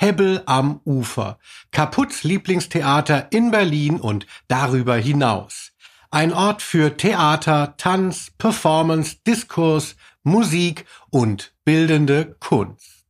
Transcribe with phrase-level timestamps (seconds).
[0.00, 1.38] Hebbel am Ufer.
[1.72, 5.72] Kaputts Lieblingstheater in Berlin und darüber hinaus.
[6.10, 13.04] Ein Ort für Theater, Tanz, Performance, Diskurs, Musik und bildende Kunst.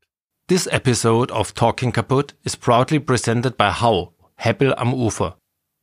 [0.49, 5.37] This episode of Talking Kaputt is proudly presented by Hau, Hebbel am Ufer,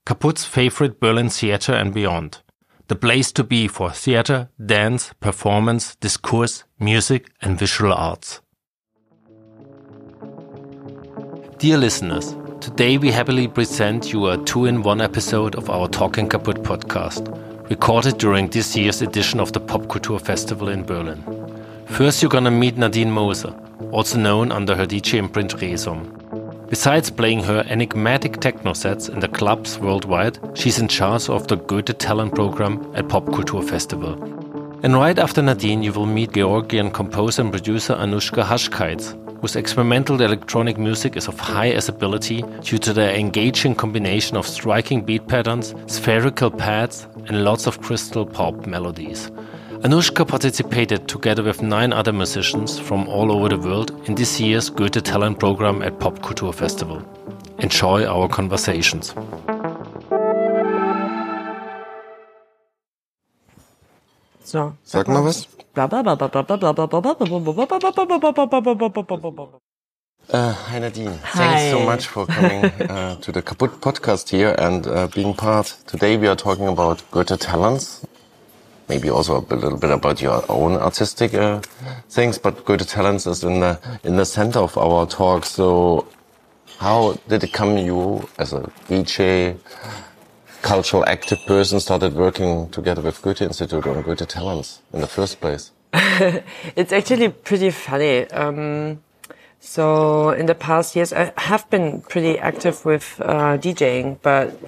[0.03, 2.43] Kaputt's favorite Berlin theater and beyond.
[2.89, 8.41] The place to be for theater, dance, performance, discourse, music, and visual arts.
[11.57, 16.29] Dear listeners, today we happily present you a two in one episode of our Talking
[16.29, 17.27] Kaput podcast,
[17.67, 21.23] recorded during this year's edition of the Popkultur Festival in Berlin.
[21.87, 23.55] First, you're gonna meet Nadine Moser,
[23.91, 26.69] also known under her DJ imprint Resom.
[26.69, 31.55] Besides playing her enigmatic techno sets in the clubs worldwide, she's in charge of the
[31.57, 34.13] Goethe Talent program at Popkultur Festival.
[34.83, 40.21] And right after Nadine, you will meet Georgian composer and producer Anushka Chkheidze, whose experimental
[40.21, 45.75] electronic music is of high accessibility due to their engaging combination of striking beat patterns,
[45.87, 49.31] spherical pads, and lots of crystal pop melodies.
[49.83, 54.71] Anushka participated together with nine other musicians from all over the world in this year's
[54.71, 57.01] Goethe Talent program at Popkultur Festival.
[57.59, 59.13] Enjoy our conversations.
[64.43, 64.75] So.
[64.83, 65.47] Sag mal was.
[70.29, 71.13] Uh, hi Nadine.
[71.35, 75.67] Thanks so much for coming uh, to the Kaput podcast here and uh, being part.
[75.87, 78.05] Today we are talking about Goethe talents.
[78.89, 81.31] Maybe also a little bit about your own artistic
[82.09, 85.45] things, but Goethe talents is in the in the center of our talk.
[85.45, 86.07] So,
[86.79, 89.57] how did it come you as a DJ,
[90.67, 95.39] cultural active person, started working together with Goethe Institute on Goethe talents in the first
[95.39, 95.71] place?
[96.75, 98.29] It's actually pretty funny.
[98.31, 98.99] Um,
[99.61, 104.59] so in the past years, I have been pretty active with uh, DJing, but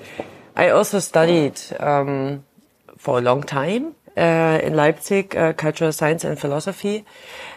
[0.55, 2.45] I also studied um,
[2.97, 7.05] for a long time uh, in Leipzig uh, cultural science and philosophy,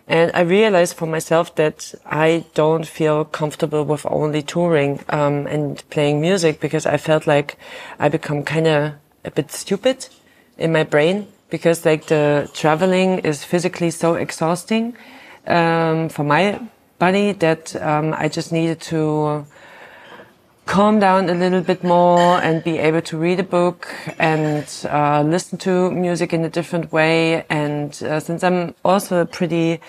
[0.08, 5.82] and I realized for myself that I don't feel comfortable with only touring um, and
[5.90, 7.56] playing music because I felt like
[7.98, 8.92] I become kind of
[9.24, 10.08] a bit stupid
[10.58, 14.96] in my brain because like the traveling is physically so exhausting
[15.46, 16.60] um, for my
[16.98, 19.44] body that um, I just needed to
[20.66, 25.22] calm down a little bit more and be able to read a book and uh,
[25.22, 27.44] listen to music in a different way.
[27.50, 29.80] And uh, since I'm also a pretty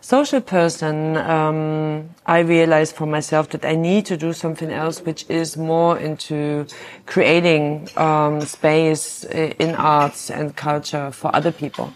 [0.00, 5.24] social person, um, I realized for myself that I need to do something else, which
[5.28, 6.66] is more into
[7.06, 11.92] creating um, space in arts and culture for other people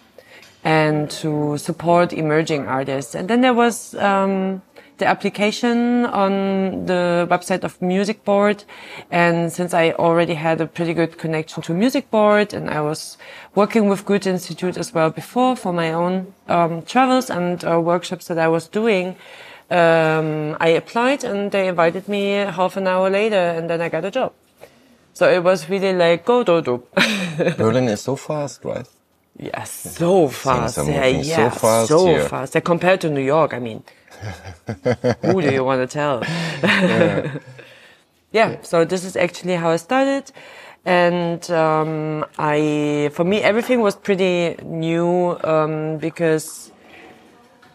[0.63, 3.15] and to support emerging artists.
[3.15, 4.63] And then there was um,
[4.99, 8.65] the application on the website of Music Board.
[9.11, 13.19] And since I already had a pretty good connection to Music Board and I was
[13.55, 18.29] working with Goethe Institute as well before for my own um, travels and uh, workshops
[18.29, 19.17] that I was doing,
[19.71, 24.05] um, I applied and they invited me half an hour later and then I got
[24.05, 24.33] a job.
[25.13, 26.83] So it was really like, go, do, do.
[27.57, 28.87] Berlin is so fast, right?
[29.39, 30.79] Yes, so fast.
[30.79, 30.85] are
[31.23, 32.29] Yeah, so fast so here.
[32.29, 32.55] fast.
[32.55, 33.85] Yeah, compared to New York, I mean,
[35.23, 36.23] who do you want to tell?
[38.33, 38.57] yeah.
[38.63, 40.33] so this is actually how I started,
[40.87, 46.73] and um, I, for me, everything was pretty new um, because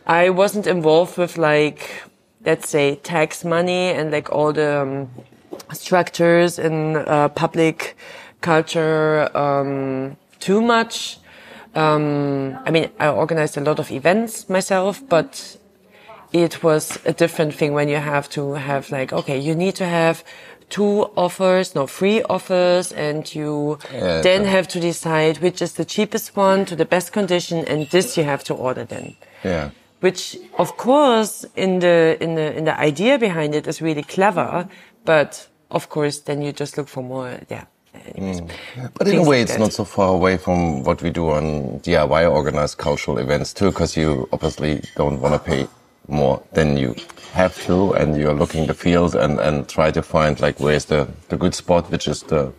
[0.07, 2.03] I wasn't involved with like,
[2.43, 5.09] let's say, tax money and like all the um,
[5.73, 7.95] structures in uh, public
[8.41, 11.19] culture um, too much.
[11.75, 15.57] Um, I mean, I organized a lot of events myself, but
[16.33, 19.85] it was a different thing when you have to have like, okay, you need to
[19.85, 20.23] have
[20.69, 25.85] two offers, no, three offers, and you Yeah, then have to decide which is the
[25.85, 29.15] cheapest one to the best condition, and this you have to order then.
[29.43, 29.69] Yeah.
[30.01, 34.67] which of course in the in the in the idea behind it is really clever
[35.05, 37.65] but of course then you just look for more yeah
[38.15, 38.41] anyways.
[38.93, 39.59] But in a way, like it's that.
[39.59, 43.97] not so far away from what we do on DIY organized cultural events too, because
[43.97, 45.67] you obviously don't want to pay
[46.07, 46.95] more than you
[47.33, 51.07] have to, and you're looking the field and and try to find like where's the
[51.29, 52.51] the good spot, which is the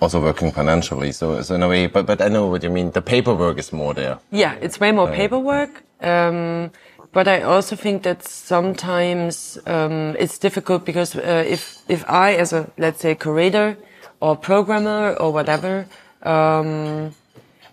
[0.00, 1.12] also working financially.
[1.12, 2.90] So, so in a way, but but I know what you mean.
[2.92, 4.18] The paperwork is more there.
[4.30, 5.82] Yeah, it's way more paperwork.
[6.00, 6.70] Um,
[7.12, 12.52] but I also think that sometimes um, it's difficult because uh, if if I, as
[12.52, 13.76] a let's say curator
[14.20, 15.86] or programmer or whatever,
[16.22, 17.14] um,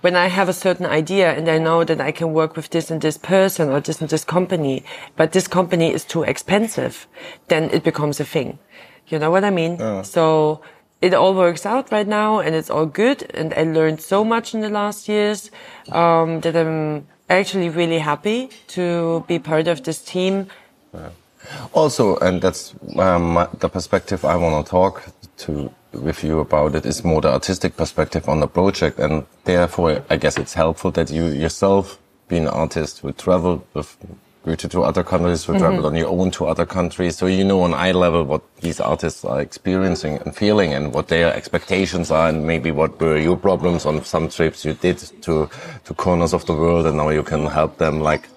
[0.01, 2.91] when I have a certain idea and I know that I can work with this
[2.91, 4.83] and this person or this and this company,
[5.15, 7.07] but this company is too expensive,
[7.47, 8.59] then it becomes a thing.
[9.07, 9.79] You know what I mean?
[10.03, 10.61] So
[11.01, 13.31] it all works out right now and it's all good.
[13.33, 15.49] And I learned so much in the last years
[15.91, 20.47] um, that I'm actually really happy to be part of this team.
[21.73, 25.03] Also, and that's um, the perspective I want to talk
[25.37, 25.71] to
[26.01, 30.17] with you about it is more the artistic perspective on the project, and therefore I
[30.17, 33.97] guess it's helpful that you yourself, being an artist, would travel with
[34.45, 37.61] Goethe to other countries, would travel on your own to other countries, so you know
[37.61, 42.29] on eye level what these artists are experiencing and feeling, and what their expectations are,
[42.29, 45.49] and maybe what were your problems on some trips you did to
[45.85, 48.29] to corners of the world, and now you can help them like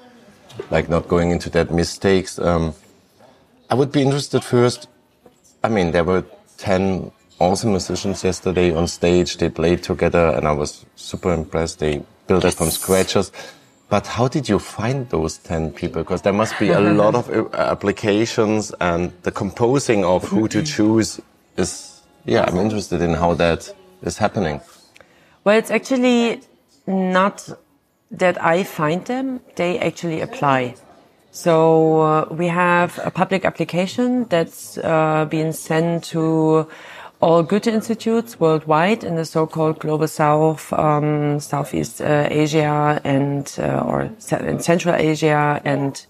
[0.70, 2.38] like not going into that mistakes.
[2.38, 2.74] Um,
[3.70, 4.88] I would be interested first.
[5.62, 6.24] I mean, there were
[6.58, 9.36] 10 awesome musicians yesterday on stage.
[9.36, 11.78] They played together and I was super impressed.
[11.78, 13.32] They built it from scratches.
[13.88, 16.02] But how did you find those 10 people?
[16.02, 20.62] Because there must be a lot of uh, applications and the composing of who to
[20.62, 21.20] choose
[21.56, 24.60] is, yeah, I'm interested in how that is happening.
[25.44, 26.42] Well, it's actually
[26.86, 27.48] not
[28.10, 30.74] that I find them, they actually apply.
[31.30, 36.68] So uh, we have a public application that's uh, being sent to
[37.20, 43.80] all Goethe institutes worldwide in the so-called global south, um, Southeast uh, Asia and uh,
[43.86, 44.10] or
[44.40, 46.06] in Central Asia and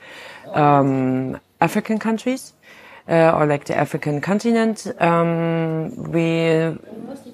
[0.52, 2.52] um, African countries.
[3.08, 4.86] Uh, or like the African continent.
[5.00, 6.76] Um, we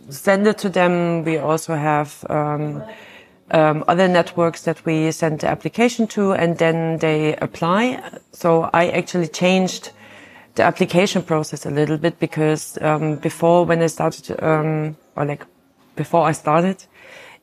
[0.09, 1.25] send it to them.
[1.25, 2.81] We also have um,
[3.51, 8.01] um, other networks that we send the application to, and then they apply.
[8.31, 9.91] So I actually changed
[10.55, 15.45] the application process a little bit because um, before, when I started, um, or like
[15.97, 16.85] before I started,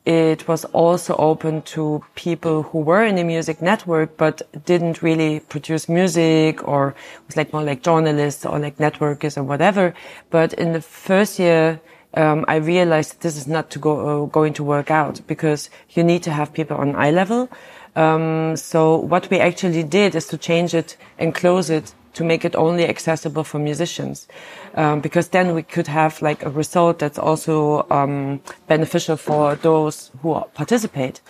[0.05, 5.41] it was also open to people who were in the music network but didn't really
[5.41, 6.95] produce music or
[7.27, 9.93] was like more like journalists or like networkers or whatever.
[10.31, 11.79] But in the first year,
[12.15, 16.03] um, I realized this is not to go uh, going to work out because you
[16.03, 17.49] need to have people on eye level.
[17.95, 22.43] Um, so what we actually did is to change it and close it to make
[22.45, 24.27] it only accessible for musicians,
[24.75, 30.11] um, because then we could have like a result that's also um, beneficial for those
[30.21, 31.21] who participate.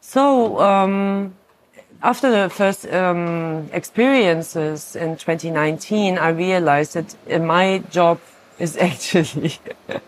[0.00, 1.34] So um,
[2.02, 8.20] after the first um, experiences in 2019, I realized that my job
[8.58, 9.52] is actually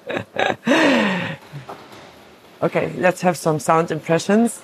[2.63, 2.93] okay.
[2.97, 4.63] Let's have some sound impressions.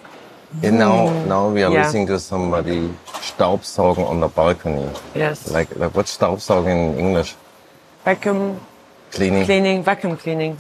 [0.62, 1.82] And now, now we are Yeah.
[1.84, 4.88] listening to somebody staubsaugen on the balcony.
[5.14, 7.34] Yes, Like, like what's staubsaugen in English?
[8.04, 8.60] vacuum
[9.12, 9.44] Cleaning.
[9.44, 10.56] cleaning, vacuum cleaning.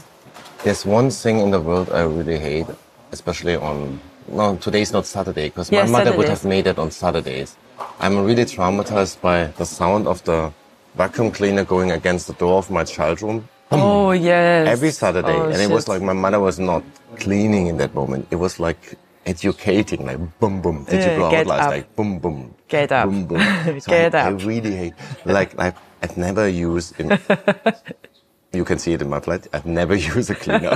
[0.64, 2.66] There's one thing in the world I really hate,
[3.12, 4.00] especially on.
[4.28, 7.56] No, today's not Saturday because my mother would have made it on Saturdays.
[8.00, 10.52] I'm really traumatized by the sound of the
[10.96, 14.24] vacuum cleaner going against the door of my child room Oh hmm.
[14.24, 14.68] yes.
[14.68, 16.82] every Saturday, Oh, and it was like my mother was not
[17.18, 18.26] cleaning in that moment.
[18.30, 20.84] It was like educating, like boom boom.
[20.84, 21.70] Did Yeah, go get out last up.
[21.72, 22.54] like boom boom?
[22.68, 23.06] Get up.
[23.08, 23.40] Boom boom.
[23.80, 26.98] So Get I, I really hate like like I've never used.
[27.00, 27.06] In,
[28.52, 29.46] you can see it in my flat.
[29.52, 30.70] I've never used a cleaner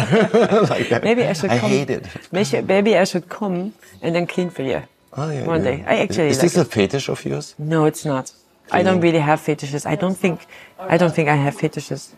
[0.69, 1.03] like that.
[1.05, 1.71] Maybe I should I come.
[1.71, 2.07] hate it.
[2.33, 4.83] Maybe, maybe I should come and then clean for you.
[5.13, 5.71] Oh, yeah, One yeah.
[5.77, 5.85] day.
[5.87, 7.55] I actually is, is like this a fetish of yours?
[7.59, 8.33] No, it's not.
[8.71, 9.85] I don't really have fetishes.
[9.85, 10.47] I don't think.
[10.79, 12.15] I don't think I have fetishes.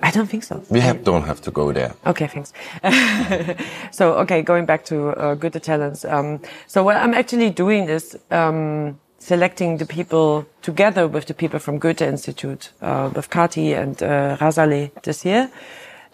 [0.00, 0.62] I don't think so.
[0.70, 1.94] We have, don't have to go there.
[2.06, 2.52] Okay, thanks.
[3.96, 6.04] so, okay, going back to uh, Goethe Talents.
[6.04, 11.58] Um, so what I'm actually doing is um, selecting the people together with the people
[11.58, 15.50] from Goethe Institute, uh, with Kati and uh, Razale this year.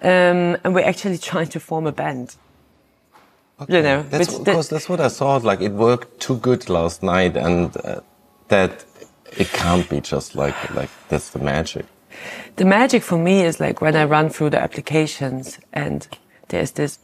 [0.02, 2.36] Um, and we're actually trying to form a band.
[3.68, 5.44] You know, That's because that's what I thought.
[5.44, 8.00] Like it worked too good last night, and uh,
[8.48, 8.86] that
[9.36, 11.84] it can't be just like like that's the magic.
[12.56, 16.06] The magic for me is like when I run through the applications and
[16.48, 16.98] there's this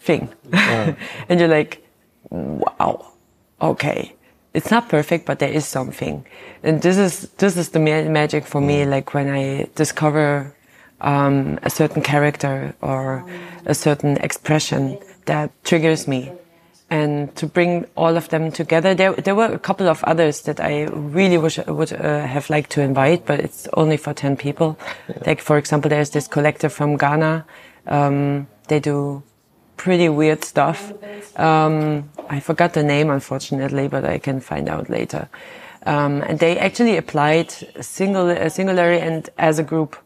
[0.00, 0.96] thing, and
[1.40, 1.86] you're like,
[2.30, 3.12] wow,
[3.60, 4.14] okay,
[4.54, 6.26] it's not perfect, but there is something,
[6.62, 8.84] and this is this is the ma- magic for me.
[8.84, 10.54] Like when I discover
[11.00, 13.24] um, a certain character or
[13.66, 16.32] a certain expression that triggers me.
[16.90, 18.94] And to bring all of them together.
[18.94, 22.70] There, there were a couple of others that I really wish would uh, have liked
[22.70, 24.76] to invite, but it's only for 10 people.
[25.08, 25.22] Yeah.
[25.26, 27.46] Like, for example, there's this collective from Ghana.
[27.86, 29.22] Um, they do
[29.76, 30.92] pretty weird stuff.
[31.38, 35.28] Um, I forgot the name, unfortunately, but I can find out later.
[35.86, 39.96] Um, and they actually applied single, uh, singularly and as a group.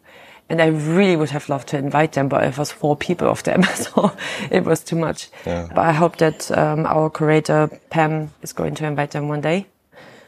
[0.50, 3.42] And I really would have loved to invite them, but it was four people of
[3.44, 4.12] them, so
[4.50, 5.28] it was too much.
[5.46, 5.68] Yeah.
[5.68, 9.66] But I hope that um, our curator Pam is going to invite them one day.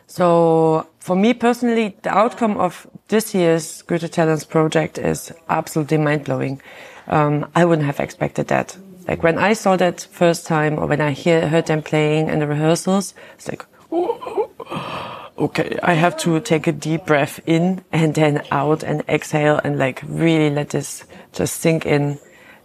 [0.07, 6.25] So for me personally, the outcome of this year's Goethe Talents project is absolutely mind
[6.25, 6.61] blowing.
[7.09, 8.77] Um, I wouldn't have expected that.
[9.07, 12.41] Like when I saw that first time, or when I hear, heard them playing in
[12.41, 13.65] the rehearsals, it's like,
[15.39, 19.79] okay, I have to take a deep breath in and then out and exhale and
[19.79, 22.19] like really let this just sink in.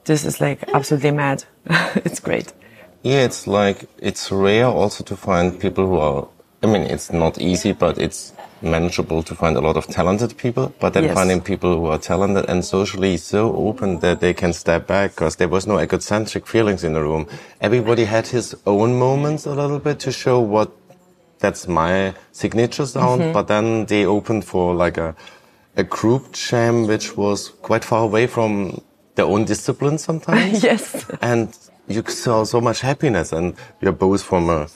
[0.06, 1.44] This is like absolutely mad.
[1.96, 2.54] it's great.
[3.04, 6.28] Yeah, it's like, it's rare also to find people who are,
[6.62, 10.74] I mean, it's not easy, but it's manageable to find a lot of talented people,
[10.80, 11.16] but then yes.
[11.16, 15.38] finding people who are talented and socially so open that they can step back because
[15.38, 17.28] there was no egocentric feelings in the room.
[17.60, 20.72] Everybody had his own moments a little bit to show what
[21.42, 23.34] that's my signature sound, mm-hmm.
[23.34, 25.16] but then they opened for like a,
[25.76, 28.82] a group jam, which was quite far away from
[29.16, 30.64] their own discipline sometimes.
[30.72, 31.06] yes.
[31.22, 31.58] And
[31.88, 34.68] you saw so much happiness and we are both from a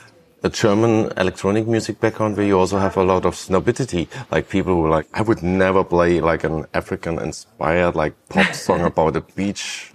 [0.45, 4.07] a German electronic music background where you also have a lot of snobidity.
[4.31, 8.81] Like people who like, I would never play like an African inspired like pop song
[8.81, 9.91] about a beach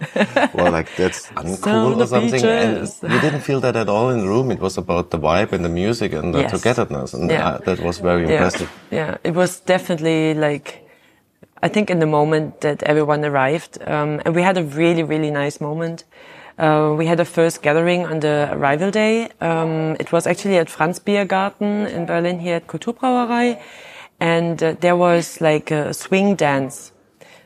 [0.53, 2.41] or like that's uncool or something.
[2.41, 3.01] Beaches.
[3.01, 4.51] And you didn't feel that at all in the room.
[4.51, 6.51] It was about the vibe and the music and the yes.
[6.51, 7.13] togetherness.
[7.13, 7.57] And yeah.
[7.65, 8.33] that was very yeah.
[8.33, 8.69] impressive.
[8.91, 9.17] Yeah.
[9.23, 10.85] It was definitely like,
[11.63, 15.31] I think in the moment that everyone arrived, um, and we had a really, really
[15.31, 16.03] nice moment.
[16.61, 19.27] Uh, we had a first gathering on the arrival day.
[19.41, 23.59] Um, it was actually at Franz Biergarten in Berlin here at Kulturbrauerei.
[24.19, 26.91] And uh, there was like a swing dance.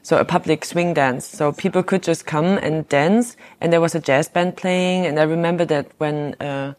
[0.01, 1.25] So a public swing dance.
[1.25, 3.37] So people could just come and dance.
[3.61, 5.05] And there was a jazz band playing.
[5.05, 6.73] And I remember that when, uh,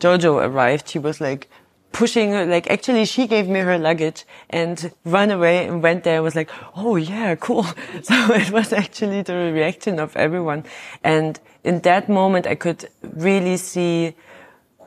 [0.00, 1.48] Jojo arrived, he was like,
[1.92, 6.24] pushing like actually she gave me her luggage and ran away and went there and
[6.24, 7.64] was like, oh yeah, cool.
[8.02, 10.64] So it was actually the reaction of everyone.
[11.02, 14.14] And in that moment, I could really see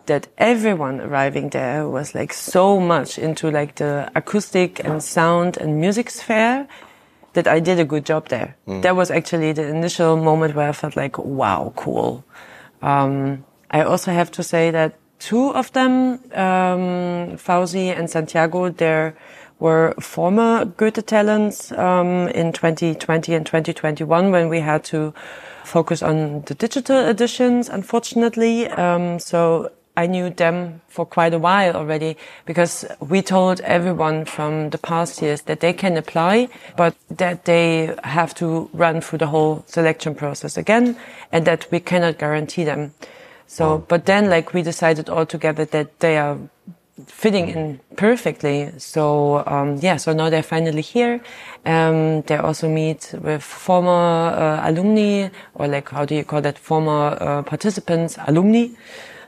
[0.05, 5.79] that everyone arriving there was like so much into like the acoustic and sound and
[5.79, 6.67] music sphere
[7.33, 8.55] that I did a good job there.
[8.65, 8.81] Mm.
[8.81, 12.23] That was actually the initial moment where I felt like, wow, cool.
[12.81, 19.15] Um, I also have to say that two of them, um, Fauzi and Santiago, there
[19.59, 25.13] were former Goethe talents um, in 2020 and 2021 when we had to
[25.69, 28.67] focus on the digital editions, unfortunately.
[28.67, 34.69] Um, so I knew them for quite a while already because we told everyone from
[34.69, 36.47] the past years that they can apply,
[36.77, 40.95] but that they have to run through the whole selection process again
[41.31, 42.93] and that we cannot guarantee them.
[43.47, 46.37] So, but then like we decided all together that they are
[47.07, 48.71] fitting in perfectly.
[48.77, 51.21] So, um, yeah, so now they're finally here.
[51.65, 56.57] Um, they also meet with former uh, alumni or like, how do you call that?
[56.57, 58.67] Former uh, participants, alumni.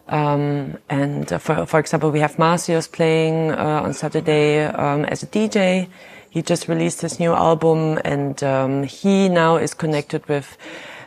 [0.08, 5.24] Um, and uh, for, for example, we have Marcius playing uh, on Saturday um, as
[5.24, 5.88] a DJ.
[6.30, 10.58] He just released his new album and um, he now is connected with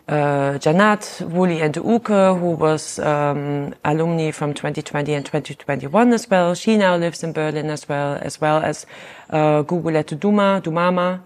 [0.08, 6.54] uh, Janat, Wuli and Uke, who was um, alumni from 2020 and 2021 as well.
[6.54, 8.86] She now lives in Berlin as well, as well as
[9.30, 11.20] uh, Guguletu Duma, Dumama.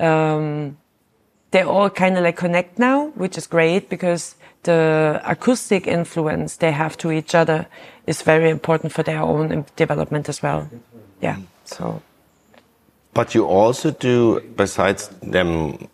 [0.00, 0.78] Um,
[1.50, 6.72] they all kind of like connect now, which is great because the acoustic influence they
[6.72, 7.66] have to each other
[8.06, 10.68] is very important for their own development as well.
[11.20, 12.00] Yeah, so.
[13.12, 15.88] But you also do, besides them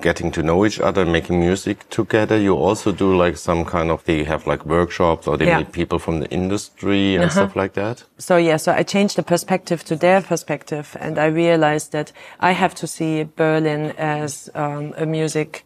[0.00, 2.38] getting to know each other, making music together.
[2.38, 5.58] You also do like some kind of, they have like workshops or they yeah.
[5.58, 7.32] meet people from the industry and uh -huh.
[7.32, 8.04] stuff like that.
[8.18, 12.52] So yeah, so I changed the perspective to their perspective and I realized that I
[12.52, 15.64] have to see Berlin as um, a music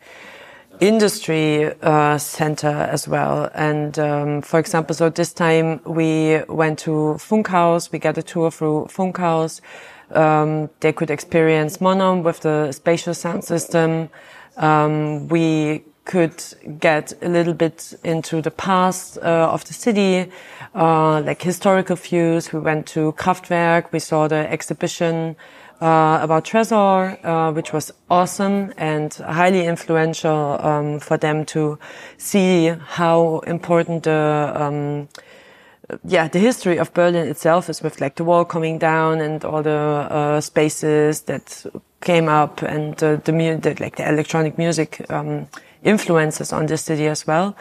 [0.80, 3.50] industry uh, center as well.
[3.54, 8.50] And um, for example, so this time we went to Funkhaus, we got a tour
[8.50, 9.60] through Funkhaus,
[10.10, 14.08] um, they could experience Monom with the spatial sound system.
[14.56, 16.42] Um, we could
[16.80, 20.30] get a little bit into the past uh, of the city,
[20.74, 22.52] uh, like historical views.
[22.52, 23.92] We went to Kraftwerk.
[23.92, 25.36] We saw the exhibition
[25.80, 31.78] uh, about Tresor, uh, which was awesome and highly influential um, for them to
[32.16, 35.08] see how important the um,
[36.04, 39.62] yeah the history of Berlin itself is with like the wall coming down and all
[39.62, 41.66] the uh, spaces that
[42.00, 45.47] came up and uh, the, the like the electronic music um,
[45.83, 47.57] influences on the city as well.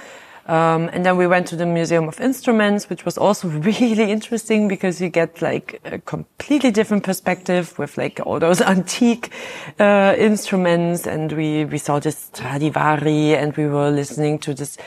[0.48, 4.70] Um, and then we went to the Museum of Instruments, which was also really interesting
[4.70, 9.32] because you get like a completely different perspective with like all those antique
[9.78, 11.06] uh, instruments.
[11.06, 14.78] And we, we saw this Stradivari and we were listening to this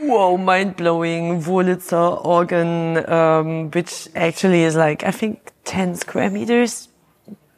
[0.00, 6.88] whoa, mind blowing Wurlitzer organ, um, which actually is like, I think 10 square meters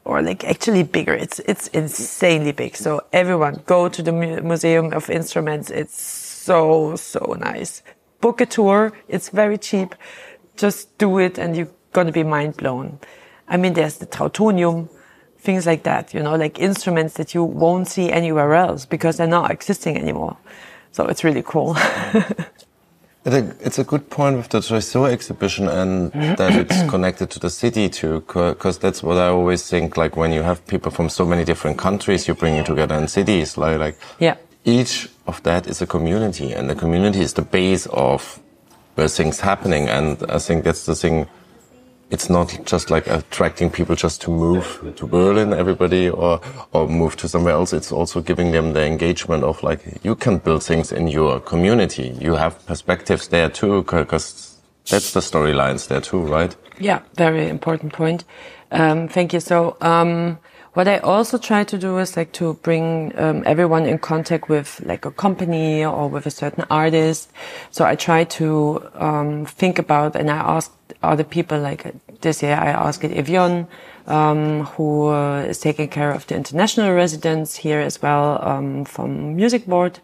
[0.04, 1.14] or like actually bigger.
[1.14, 2.76] It's, it's insanely big.
[2.76, 5.71] So everyone go to the Museum of Instruments.
[5.71, 7.83] It's so, so nice.
[8.21, 8.92] Book a tour.
[9.09, 9.95] It's very cheap.
[10.57, 12.99] Just do it and you're going to be mind blown.
[13.47, 14.88] I mean, there's the Trautonium,
[15.38, 19.26] things like that, you know, like instruments that you won't see anywhere else because they're
[19.26, 20.37] not existing anymore.
[20.92, 21.76] So it's really cool.
[23.25, 26.88] It's a good point with the Tresor exhibition and that it's mm-hmm.
[26.88, 29.99] connected to the city too, because that's what I always think.
[29.99, 33.07] Like when you have people from so many different countries, you bring it together in
[33.07, 33.59] cities.
[33.59, 37.87] Like, like yeah each of that is a community and the community is the base
[37.87, 38.40] of
[38.95, 39.88] where things happening.
[39.88, 41.26] And I think that's the thing.
[42.11, 46.41] It's not just like attracting people just to move to Berlin, everybody, or,
[46.73, 47.75] or move to somewhere else.
[47.75, 52.17] It's also giving them the engagement of like, you can build things in your community.
[52.19, 54.57] You have perspectives there too, because
[54.88, 56.57] that's the storylines there too, right?
[56.81, 58.25] Yeah, very important point.
[58.73, 59.41] Um, thank you.
[59.41, 60.38] So, um,
[60.78, 64.80] what I also try to do is like to bring um, everyone in contact with
[64.85, 67.32] like a company or with a certain artist.
[67.73, 72.54] So I try to um, think about, and I ask other people like this year
[72.54, 73.66] I asked Evian,
[74.06, 79.35] um, who uh, is taking care of the international residents here as well um, from
[79.35, 79.99] Music Board.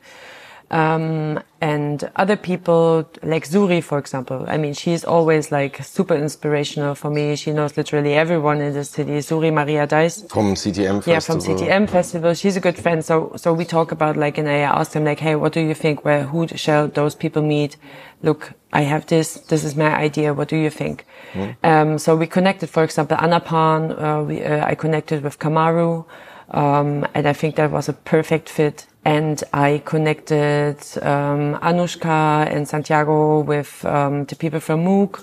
[0.74, 4.44] Um, and other people like Zuri, for example.
[4.48, 7.36] I mean, she's always like super inspirational for me.
[7.36, 9.12] She knows literally everyone in the city.
[9.18, 10.26] Zuri Maria Deiss.
[10.28, 11.12] From CTM Festival.
[11.12, 12.34] Yeah, from CTM Festival.
[12.34, 13.04] She's a good friend.
[13.04, 15.74] So, so we talk about like, and I asked him like, Hey, what do you
[15.74, 16.04] think?
[16.04, 17.76] Where, who shall those people meet?
[18.24, 19.34] Look, I have this.
[19.34, 20.34] This is my idea.
[20.34, 21.06] What do you think?
[21.34, 21.56] Mm.
[21.62, 23.80] Um, so we connected, for example, Anapan.
[23.96, 26.04] Uh, we, uh, I connected with Kamaru.
[26.50, 32.66] Um, and I think that was a perfect fit and I connected um, Anushka and
[32.66, 35.22] Santiago with um, the people from Moog.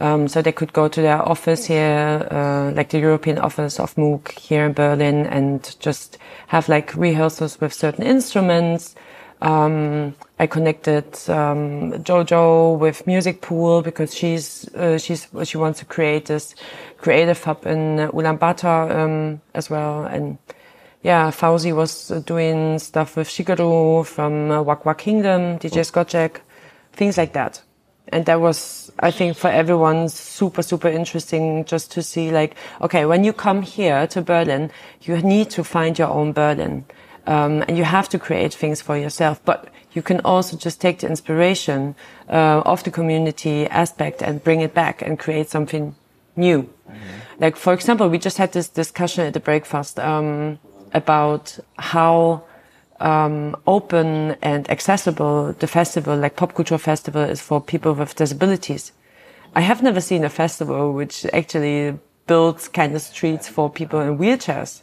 [0.00, 3.94] Um, so they could go to their office here, uh, like the European office of
[3.96, 8.94] Moog here in Berlin and just have like rehearsals with certain instruments.
[9.42, 15.84] Um, I connected um, Jojo with Music Pool because she's uh, she's she wants to
[15.84, 16.54] create this
[17.00, 20.38] creative hub in Ulaanbaatar um, as well, and
[21.02, 26.40] yeah, Fauzi was doing stuff with Shigeru from uh, Wak Wak Kingdom, DJ Scotch Egg,
[26.92, 27.62] things like that.
[28.12, 33.06] And that was, I think, for everyone super, super interesting just to see like, okay,
[33.06, 34.70] when you come here to Berlin,
[35.02, 36.84] you need to find your own Berlin.
[37.26, 40.98] Um, and you have to create things for yourself, but you can also just take
[40.98, 41.94] the inspiration
[42.28, 45.94] uh, of the community aspect and bring it back and create something
[46.40, 46.62] new.
[46.62, 47.42] Mm-hmm.
[47.42, 49.98] Like, for example, we just had this discussion at the breakfast.
[49.98, 50.58] Um,
[50.92, 52.42] about how
[53.00, 58.92] um, open and accessible the festival, like Pop Culture Festival, is for people with disabilities.
[59.54, 64.18] I have never seen a festival which actually builds kind of streets for people in
[64.18, 64.82] wheelchairs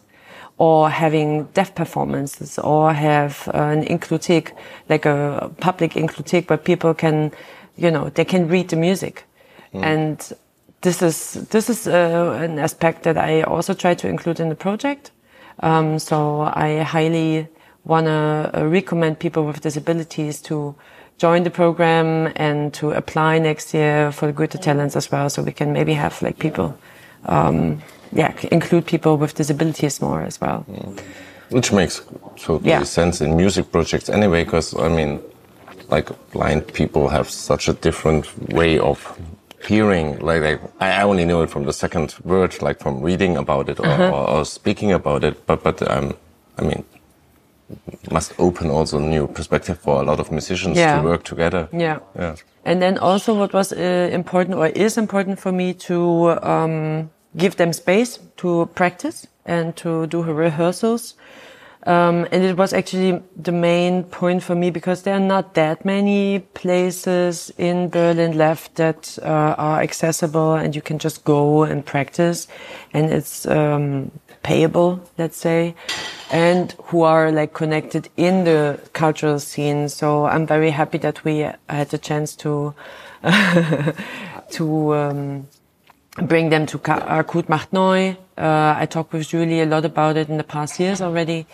[0.58, 4.52] or having deaf performances or have an inclusive,
[4.89, 7.32] like a public inclusive where people can,
[7.78, 9.24] you know, they can read the music.
[9.74, 9.84] Mm.
[9.84, 10.34] And
[10.81, 14.55] this is, this is uh, an aspect that I also try to include in the
[14.55, 15.11] project.
[15.59, 17.47] Um, so I highly
[17.83, 20.75] want to uh, recommend people with disabilities to
[21.17, 25.29] join the program and to apply next year for the Goethe Talents as well.
[25.29, 26.77] So we can maybe have like people,
[27.25, 30.63] um, yeah, include people with disabilities more as well.
[30.69, 30.99] Mm.
[31.49, 32.01] Which makes
[32.35, 32.83] totally yeah.
[32.83, 35.21] sense in music projects anyway, because I mean,
[35.89, 39.17] like blind people have such a different way of
[39.65, 43.70] hearing, like, like I only know it from the second word, like from reading about
[43.70, 44.10] it or, uh-huh.
[44.10, 45.46] or, or, speaking about it.
[45.46, 46.15] But but um,
[46.58, 46.84] I mean,
[48.12, 50.98] must open also new perspective for a lot of musicians yeah.
[50.98, 51.67] to work together.
[51.72, 52.00] Yeah.
[52.15, 52.36] Yeah.
[52.65, 57.56] And then also, what was uh, important or is important for me to um, give
[57.56, 61.15] them space to practice and to do rehearsals
[61.83, 65.85] um, and it was actually the main point for me because there are not that
[65.85, 71.85] many places in Berlin left that uh, are accessible and you can just go and
[71.85, 72.47] practice.
[72.93, 74.11] And it's, um,
[74.47, 75.75] payable, let's say,
[76.31, 79.89] and who are like connected in the cultural scene.
[79.89, 82.73] So I'm very happy that we had the chance to
[84.51, 85.47] to um,
[86.21, 88.15] bring them to ACUD Macht Neu.
[88.38, 91.45] Uh, I talked with Julie a lot about it in the past years already.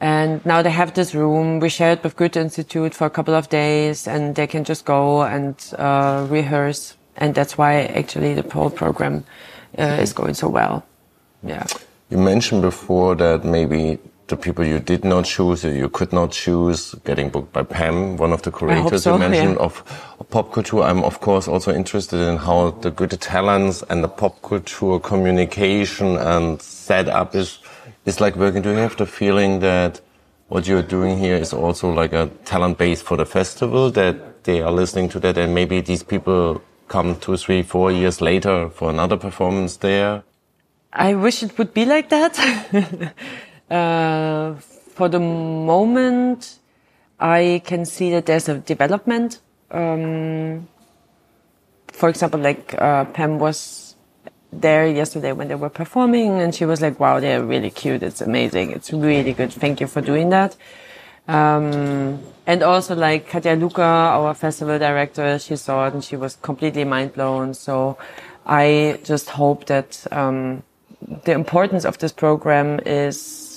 [0.00, 1.58] And now they have this room.
[1.60, 4.84] We share it with Goethe Institute for a couple of days and they can just
[4.84, 6.96] go and uh, rehearse.
[7.16, 9.24] And that's why actually the whole program
[9.76, 10.86] uh, is going so well.
[11.42, 11.66] Yeah.
[12.10, 13.98] You mentioned before that maybe
[14.28, 18.16] the people you did not choose, or you could not choose, getting booked by Pam,
[18.18, 19.64] one of the curators so, you mentioned yeah.
[19.64, 19.82] of,
[20.20, 20.82] of, pop culture.
[20.82, 26.16] I'm of course also interested in how the good talents and the pop culture communication
[26.16, 27.58] and setup is
[28.04, 28.62] is like working.
[28.62, 30.00] Do you have the feeling that
[30.48, 34.60] what you're doing here is also like a talent base for the festival that they
[34.62, 38.90] are listening to that and maybe these people come two, three, four years later for
[38.90, 40.22] another performance there?
[40.92, 42.34] I wish it would be like that.
[43.70, 46.58] uh, for the moment,
[47.20, 49.40] I can see that there's a development.
[49.70, 50.68] Um,
[51.88, 53.96] for example, like uh, Pam was
[54.52, 58.02] there yesterday when they were performing, and she was like, "Wow, they're really cute.
[58.02, 58.70] It's amazing.
[58.70, 59.52] It's really good.
[59.52, 60.56] Thank you for doing that."
[61.28, 66.36] Um, and also like Katja Lucker, our festival director, she saw it and she was
[66.36, 67.52] completely mind blown.
[67.52, 67.98] So
[68.46, 70.62] I just hope that um,
[71.24, 73.47] the importance of this program is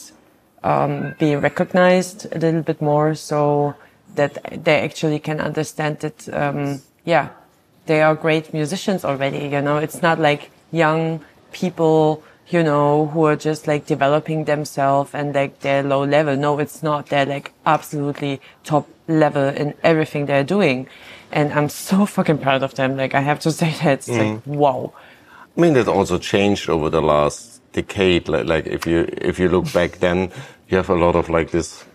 [0.63, 3.75] um, being recognized a little bit more so
[4.15, 7.29] that they actually can understand that, um, yeah,
[7.85, 9.47] they are great musicians already.
[9.47, 11.21] You know, it's not like young
[11.51, 16.35] people you know, who are just like developing themselves and like they're low level.
[16.35, 17.07] No, it's not.
[17.07, 20.87] They're like absolutely top level in everything they're doing.
[21.31, 22.97] And I'm so fucking proud of them.
[22.97, 24.35] Like I have to say that it's mm.
[24.35, 24.93] like, wow.
[25.57, 28.27] I mean, that also changed over the last decade.
[28.27, 30.31] Like, like if you, if you look back then,
[30.69, 31.85] you have a lot of like this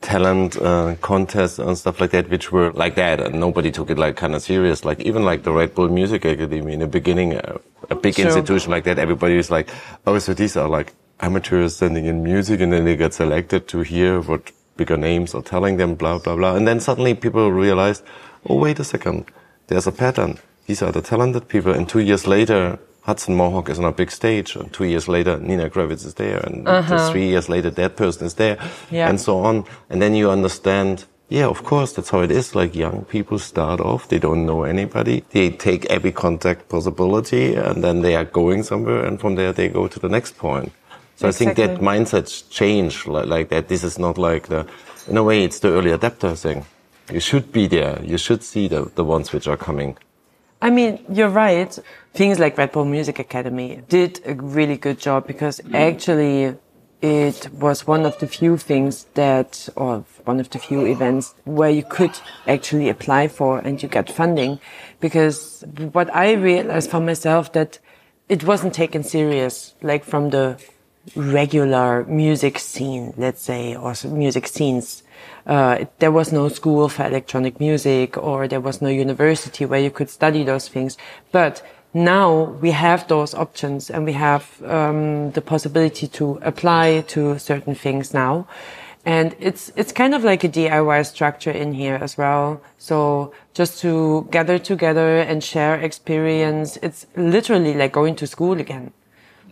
[0.00, 3.98] talent uh, contests and stuff like that, which were like that, and nobody took it
[3.98, 4.84] like kind of serious.
[4.84, 7.58] Like even like the Red Bull Music Academy in the beginning, uh,
[7.90, 8.26] a big sure.
[8.26, 9.70] institution like that, everybody was like,
[10.06, 13.80] oh, so these are like amateurs sending in music, and then they get selected to
[13.80, 18.04] hear what bigger names are telling them, blah blah blah, and then suddenly people realized,
[18.46, 19.24] oh, wait a second,
[19.68, 20.38] there's a pattern.
[20.66, 24.10] These are the talented people, and two years later, Hudson Mohawke is on a big
[24.10, 27.10] stage, and two years later, Nina Kraviz is there, and uh-huh.
[27.12, 28.58] three years later, that person is there,
[28.90, 29.10] yeah.
[29.10, 29.66] and so on.
[29.90, 32.54] And then you understand, yeah, of course, that's how it is.
[32.54, 35.22] Like young people start off, they don't know anybody.
[35.30, 39.68] They take every contact possibility, and then they are going somewhere, and from there they
[39.68, 40.72] go to the next point.
[41.16, 41.28] So exactly.
[41.28, 43.68] I think that mindset's change like, like that.
[43.68, 44.66] This is not like the,
[45.08, 46.64] in a way, it's the early adapter thing.
[47.12, 48.02] You should be there.
[48.02, 49.98] You should see the, the ones which are coming.
[50.64, 51.78] I mean, you're right.
[52.14, 55.74] Things like Red Bull Music Academy did a really good job because mm.
[55.74, 56.56] actually
[57.02, 61.68] it was one of the few things that, or one of the few events where
[61.68, 64.58] you could actually apply for and you get funding.
[65.00, 67.78] Because what I realized for myself that
[68.30, 70.58] it wasn't taken serious, like from the
[71.14, 75.02] regular music scene, let's say, or music scenes
[75.46, 79.90] uh, there was no school for electronic music or there was no university where you
[79.90, 80.96] could study those things.
[81.32, 87.38] But now we have those options and we have um, the possibility to apply to
[87.38, 88.46] certain things now.
[89.06, 92.62] And it's, it's kind of like a DIY structure in here as well.
[92.78, 98.92] So just to gather together and share experience, it's literally like going to school again.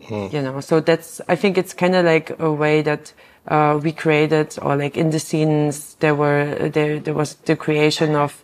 [0.06, 0.28] Hmm.
[0.32, 3.12] You know, so that's, I think it's kind of like a way that
[3.48, 8.14] uh, we created or like in the scenes there were there there was the creation
[8.14, 8.42] of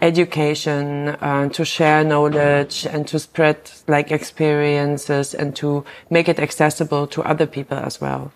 [0.00, 7.06] education uh, to share knowledge and to spread like experiences and to make it accessible
[7.06, 8.32] to other people as well.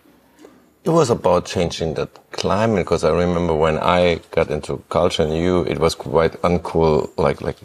[0.85, 5.37] It was about changing the climate because I remember when I got into culture and
[5.37, 7.57] you, it was quite uncool, like like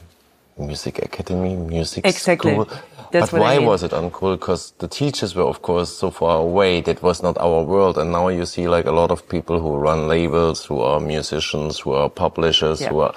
[0.58, 2.51] music academy, music exactly.
[2.51, 2.67] school.
[3.13, 3.67] That's but why I mean.
[3.67, 4.39] was it uncool?
[4.39, 6.82] Because the teachers were, of course, so far away.
[6.82, 7.95] That was not our world.
[7.99, 11.80] And now you see like a lot of people who run labels, who are musicians,
[11.82, 12.89] who are publishers, yeah.
[12.89, 13.13] who are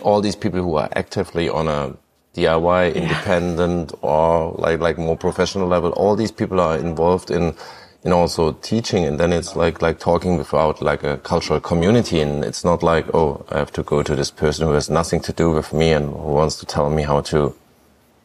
[0.00, 1.94] all these people who are actively on a
[2.34, 4.08] DIY, independent, yeah.
[4.08, 5.90] or like like more professional level.
[5.90, 7.54] All these people are involved in
[8.02, 12.42] in also teaching, and then it's like like talking without like a cultural community, and
[12.46, 15.34] it's not like oh I have to go to this person who has nothing to
[15.34, 17.54] do with me and who wants to tell me how to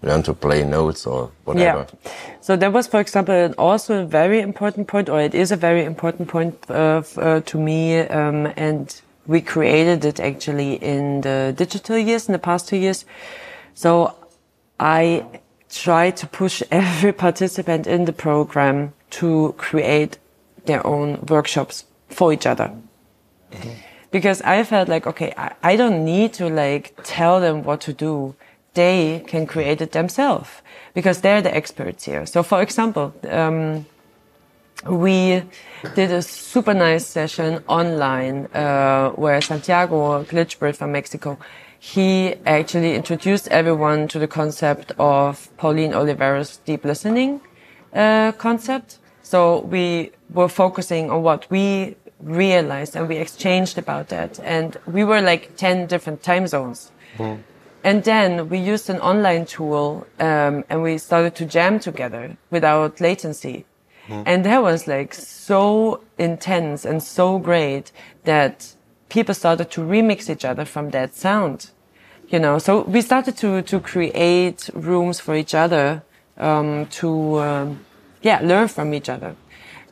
[0.02, 1.88] learn to play notes or whatever.
[1.90, 2.12] Yeah.
[2.42, 5.84] So that was, for example, also a very important point, or it is a very
[5.84, 8.00] important point uh, uh, to me.
[8.00, 13.06] Um, and we created it actually in the digital years, in the past two years.
[13.76, 14.16] So
[14.80, 15.26] I
[15.70, 20.18] try to push every participant in the program to create
[20.66, 22.72] their own workshops for each other.
[24.12, 27.94] Because I felt like, okay, I, I don't need to like tell them what to
[27.94, 28.36] do.
[28.74, 30.50] They can create it themselves
[30.94, 32.26] because they're the experts here.
[32.26, 33.86] So for example, um,
[34.88, 35.44] we
[35.96, 41.38] did a super nice session online uh, where Santiago Glitchbird from Mexico,
[41.80, 47.42] he actually introduced everyone to the concept of Pauline Oliveros's deep listening
[47.94, 49.00] uh, concept.
[49.22, 54.40] So we were focusing on what we realized and we exchanged about that.
[54.40, 56.92] And we were like 10 different time zones.
[57.18, 57.40] Mm.
[57.84, 63.00] And then we used an online tool um, and we started to jam together without
[63.00, 63.66] latency.
[64.08, 64.24] Mm.
[64.26, 67.92] And that was like so intense and so great
[68.26, 68.74] that
[69.08, 71.72] people started to remix each other from that sound.
[72.28, 76.04] You know, so we started to, to create rooms for each other,
[76.38, 77.86] um, to, um,
[78.22, 79.36] yeah, learn from each other.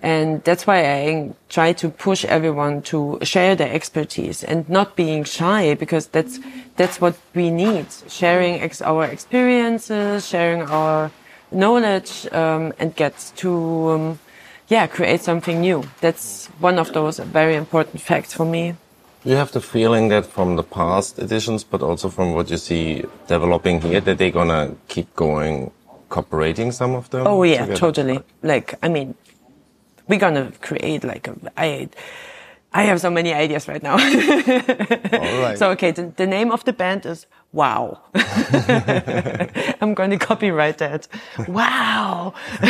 [0.02, 5.24] And that's why I try to push everyone to share their expertise and not being
[5.24, 6.40] shy because that's,
[6.76, 7.88] that's what we need.
[8.08, 11.12] Sharing ex our experiences, sharing our
[11.52, 14.20] knowledge, um, and get to, um,
[14.68, 15.84] yeah, create something new.
[16.02, 18.76] That's one of those very important facts for me.
[19.24, 23.04] You have the feeling that from the past editions, but also from what you see
[23.28, 25.72] developing here, that they're gonna keep going,
[26.10, 27.28] cooperating some of them.
[27.28, 27.76] Oh yeah, together?
[27.76, 28.20] totally.
[28.42, 29.16] Like I mean,
[30.08, 31.89] we're gonna create like a, I.
[32.74, 33.93] I have so many ideas right now.
[33.93, 35.58] All right.
[35.58, 38.02] So okay, the, the name of the band is Wow.
[39.82, 41.08] I'm going to copyright that.
[41.48, 42.34] Wow.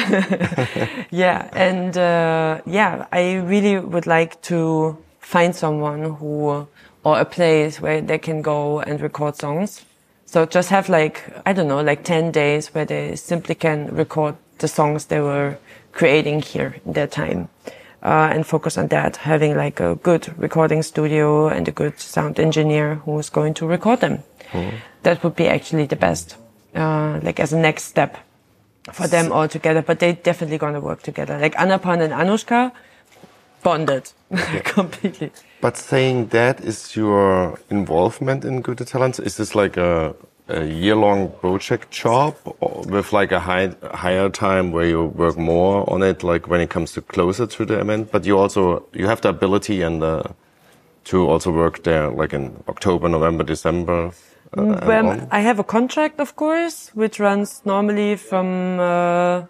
[1.12, 6.68] yeah, and uh, yeah, I really would like to find someone who
[7.04, 9.84] or a place where they can go and record songs.
[10.26, 14.36] So just have like, I don't know, like 10 days where they simply can record
[14.60, 15.58] the songs they were
[15.98, 17.50] creating here in that time.
[18.04, 22.40] Uh, and focus on that, having like a good recording studio and a good sound
[22.40, 24.24] engineer who's going to record them.
[24.52, 24.76] Mm.
[25.02, 26.38] That would be actually the best,
[26.76, 28.18] uh, like as a next step
[28.94, 29.82] for them all together.
[29.82, 31.40] But they definitely gonna work together.
[31.40, 32.72] Like Anapan and Anushka,
[33.64, 34.12] bonded
[34.64, 35.32] completely.
[35.60, 39.20] But saying that is your involvement in Goethe Talents.
[39.20, 40.16] Is this like a,
[40.50, 42.36] a year-long project job
[42.88, 46.70] with like a high, higher time where you work more on it, like when it
[46.70, 48.12] comes to closer to the event?
[48.12, 50.24] But you also you have the ability and uh,
[51.06, 54.12] to also work there, like in October, November, December.
[54.58, 58.80] Uh, well, I have a contract, of course, which runs normally from.
[58.80, 59.44] Uh,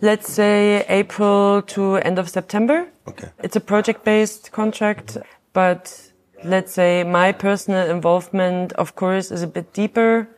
[0.00, 2.86] let's say April to end of September.
[3.08, 3.28] Okay.
[3.42, 5.16] It's a project-based contract,
[5.52, 6.12] but
[6.44, 10.28] let's say my personal involvement, of course, is a bit deeper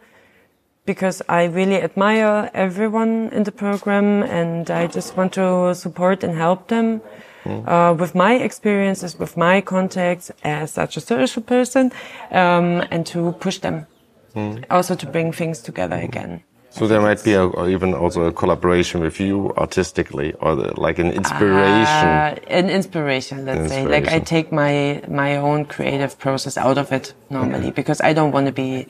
[0.86, 6.34] because I really admire everyone in the program and I just want to support and
[6.34, 7.02] help them.
[7.44, 7.68] Mm.
[7.68, 11.92] Uh, with my experiences, with my contacts as such a social person,
[12.32, 13.86] um, and to push them,
[14.34, 14.64] mm.
[14.68, 16.42] also to bring things together again.
[16.70, 20.78] So there might be a, or even also a collaboration with you artistically, or the,
[20.78, 22.08] like an inspiration.
[22.08, 23.86] Uh, an inspiration, let's inspiration.
[23.86, 24.00] say.
[24.00, 27.70] Like I take my my own creative process out of it normally okay.
[27.70, 28.88] because I don't want to be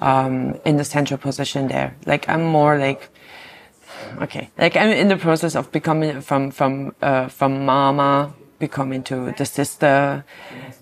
[0.00, 1.96] um, in the central position there.
[2.06, 3.10] Like I'm more like
[4.20, 9.32] okay, like I'm in the process of becoming from from uh, from mama becoming to
[9.36, 10.24] the sister,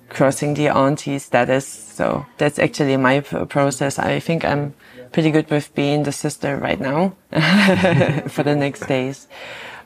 [0.09, 1.67] crossing the auntie status.
[1.67, 3.99] So that's actually my process.
[3.99, 4.75] I think I'm
[5.13, 7.15] pretty good with being the sister right now
[8.29, 9.29] for the next days.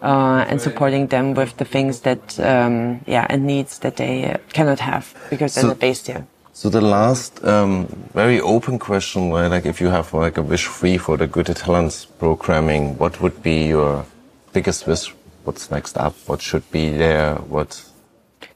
[0.03, 4.39] Uh, and supporting them with the things that, um, yeah, and needs that they uh,
[4.55, 6.27] cannot have because they're so, based here.
[6.61, 10.99] So the last um, very open question, like if you have like a wish free
[10.99, 14.05] for the Goethe Talents programming, what would be your
[14.53, 15.15] biggest wish?
[15.45, 16.15] What's next up?
[16.27, 17.37] What should be there?
[17.37, 17.83] What?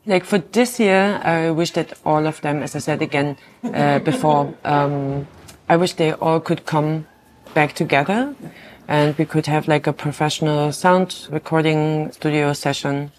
[0.04, 4.00] Like for this year, I wish that all of them, as I said again uh,
[4.00, 5.26] before, um,
[5.70, 7.06] I wish they all could come
[7.54, 8.36] back together
[8.86, 13.12] and we could have like a professional sound recording studio session.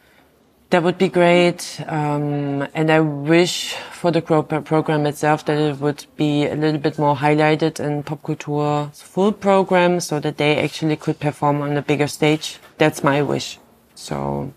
[0.76, 1.82] That would be great.
[1.88, 7.00] Um, and I wish for the program itself that it would be a little bit
[7.00, 12.08] more highlighted in Popkultur's full program so that they actually could perform on a bigger
[12.08, 12.60] stage.
[12.78, 13.58] That's my wish.
[13.94, 14.52] So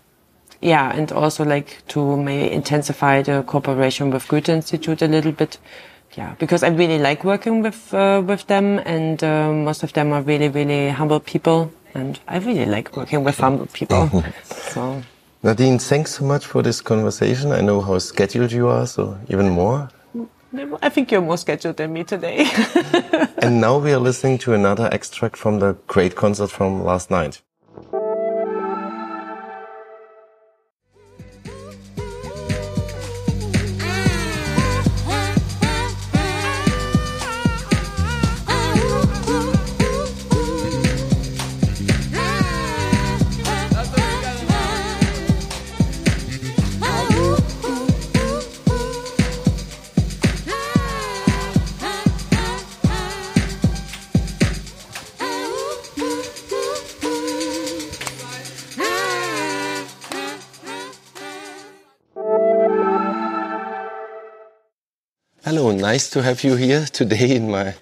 [0.61, 5.57] yeah, and also like to maybe intensify the cooperation with Goethe Institute a little bit
[6.17, 10.11] yeah, because I really like working with uh, with them, and uh, most of them
[10.11, 14.09] are really, really humble people, and I really like working with humble people.
[14.43, 15.01] so.
[15.41, 17.53] Nadine, thanks so much for this conversation.
[17.53, 19.89] I know how scheduled you are, so even more.
[20.81, 22.45] I think you're more scheduled than me today.
[23.37, 27.41] and now we are listening to another extract from the great concert from last night.
[65.49, 67.73] Hello, nice to have you here today in my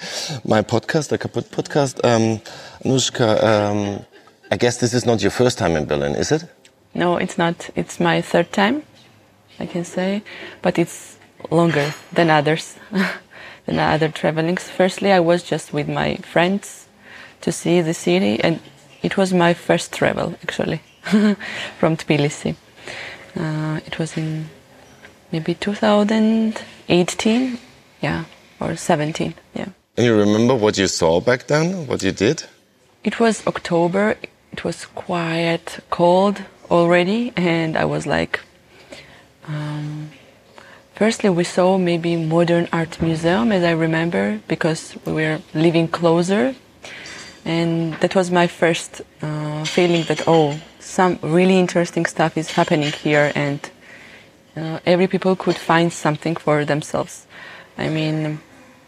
[0.46, 2.00] my podcast, the Kaput podcast.
[2.06, 2.40] Um,
[2.86, 4.06] Anushka, um,
[4.50, 6.46] I guess this is not your first time in Berlin, is it?
[6.94, 7.70] No, it's not.
[7.76, 8.84] It's my third time,
[9.60, 10.22] I can say,
[10.62, 11.18] but it's
[11.52, 12.78] longer than others,
[13.66, 14.70] than other travelings.
[14.70, 16.88] Firstly, I was just with my friends
[17.42, 18.62] to see the city, and
[19.04, 20.80] it was my first travel actually
[21.80, 22.56] from Tbilisi.
[23.36, 24.48] Uh, it was in
[25.34, 25.54] maybe
[26.88, 27.60] 2018,
[28.02, 28.24] yeah,
[28.60, 29.68] or 17, yeah.
[29.98, 31.86] And you remember what you saw back then?
[31.88, 32.44] What you did?
[33.04, 34.16] It was October.
[34.52, 38.40] It was quite cold already, and I was like,
[39.48, 40.12] um,
[40.96, 46.56] firstly, we saw maybe modern art museum, as I remember, because we were living closer,
[47.44, 52.92] and that was my first uh, feeling that oh, some really interesting stuff is happening
[52.92, 53.60] here, and
[54.58, 57.28] uh, every people could find something for themselves.
[57.78, 58.40] I mean,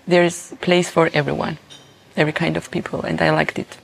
[0.08, 1.58] there's place for everyone,
[2.17, 3.77] every kind of people, and I liked it.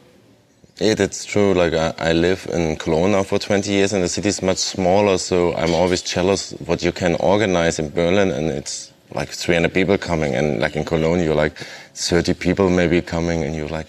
[0.78, 1.54] Yeah, that's true.
[1.54, 4.58] Like I, I live in Cologne now for 20 years, and the city is much
[4.58, 5.18] smaller.
[5.18, 9.98] So I'm always jealous what you can organize in Berlin, and it's like 300 people
[9.98, 11.56] coming, and like in Cologne, you're like
[11.94, 13.88] 30 people maybe coming, and you're like.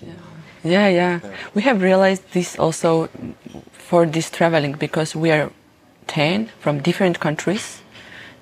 [0.63, 1.21] Yeah, yeah.
[1.55, 3.09] We have realized this also
[3.73, 5.51] for this traveling because we are
[6.09, 7.81] 10 from different countries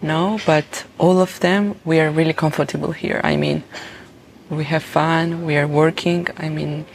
[0.02, 3.20] no, but all of them, we are really comfortable here.
[3.24, 3.62] I mean,
[4.50, 6.28] we have fun, we are working.
[6.37, 6.87] I mean,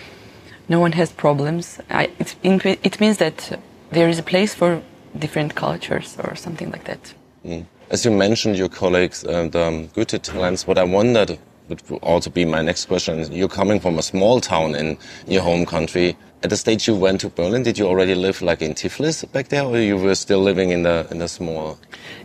[0.67, 1.79] no one has problems.
[1.89, 2.35] I, it,
[2.83, 3.59] it means that
[3.91, 4.81] there is a place for
[5.17, 7.13] different cultures or something like that.
[7.45, 7.65] Mm.
[7.89, 12.45] As you mentioned, your colleagues and um, Goethe talents, what I wondered would also be
[12.45, 13.31] my next question.
[13.31, 16.15] You're coming from a small town in your home country.
[16.41, 19.49] At the stage you went to Berlin, did you already live like in Tiflis back
[19.49, 21.77] there, or you were still living in the in the small?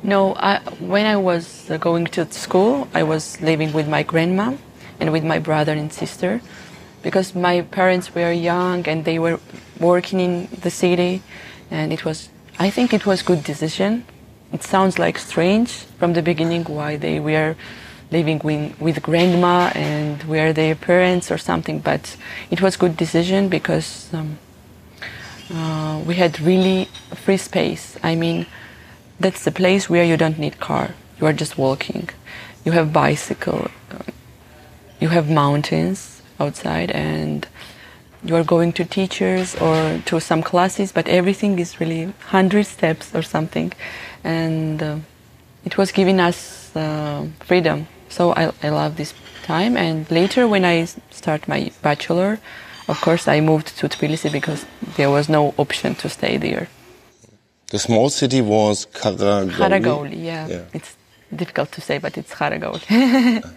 [0.05, 4.55] No, I, when I was uh, going to school, I was living with my grandma
[5.00, 6.40] and with my brother and sister,
[7.03, 9.40] because my parents were young and they were
[9.81, 11.20] working in the city,
[11.70, 12.29] and it was.
[12.57, 14.05] I think it was good decision.
[14.53, 17.57] It sounds like strange from the beginning why they were
[18.11, 22.17] living with, with grandma and were their parents or something, but
[22.51, 24.38] it was good decision because um,
[25.53, 27.99] uh, we had really free space.
[28.03, 28.47] I mean,
[29.21, 30.95] that's the place where you don't need car.
[31.21, 32.09] You are just walking.
[32.64, 33.71] You have bicycle.
[33.90, 34.07] Um,
[35.01, 37.47] you have mountains outside, and
[38.25, 40.93] you are going to teachers or to some classes.
[40.93, 43.73] But everything is really hundred steps or something,
[44.25, 44.97] and uh,
[45.64, 49.77] it was giving us uh, freedom so I, I love this time.
[49.77, 52.38] And later, when I start my bachelor,
[52.88, 54.64] of course, I moved to Tbilisi because
[54.96, 56.68] there was no option to stay there.
[57.70, 59.50] The small city was Kharagauli.
[59.50, 60.46] Kharagauli, yeah.
[60.46, 60.62] yeah.
[60.72, 60.96] It's
[61.35, 62.85] difficult to say, but it's Kharagauli.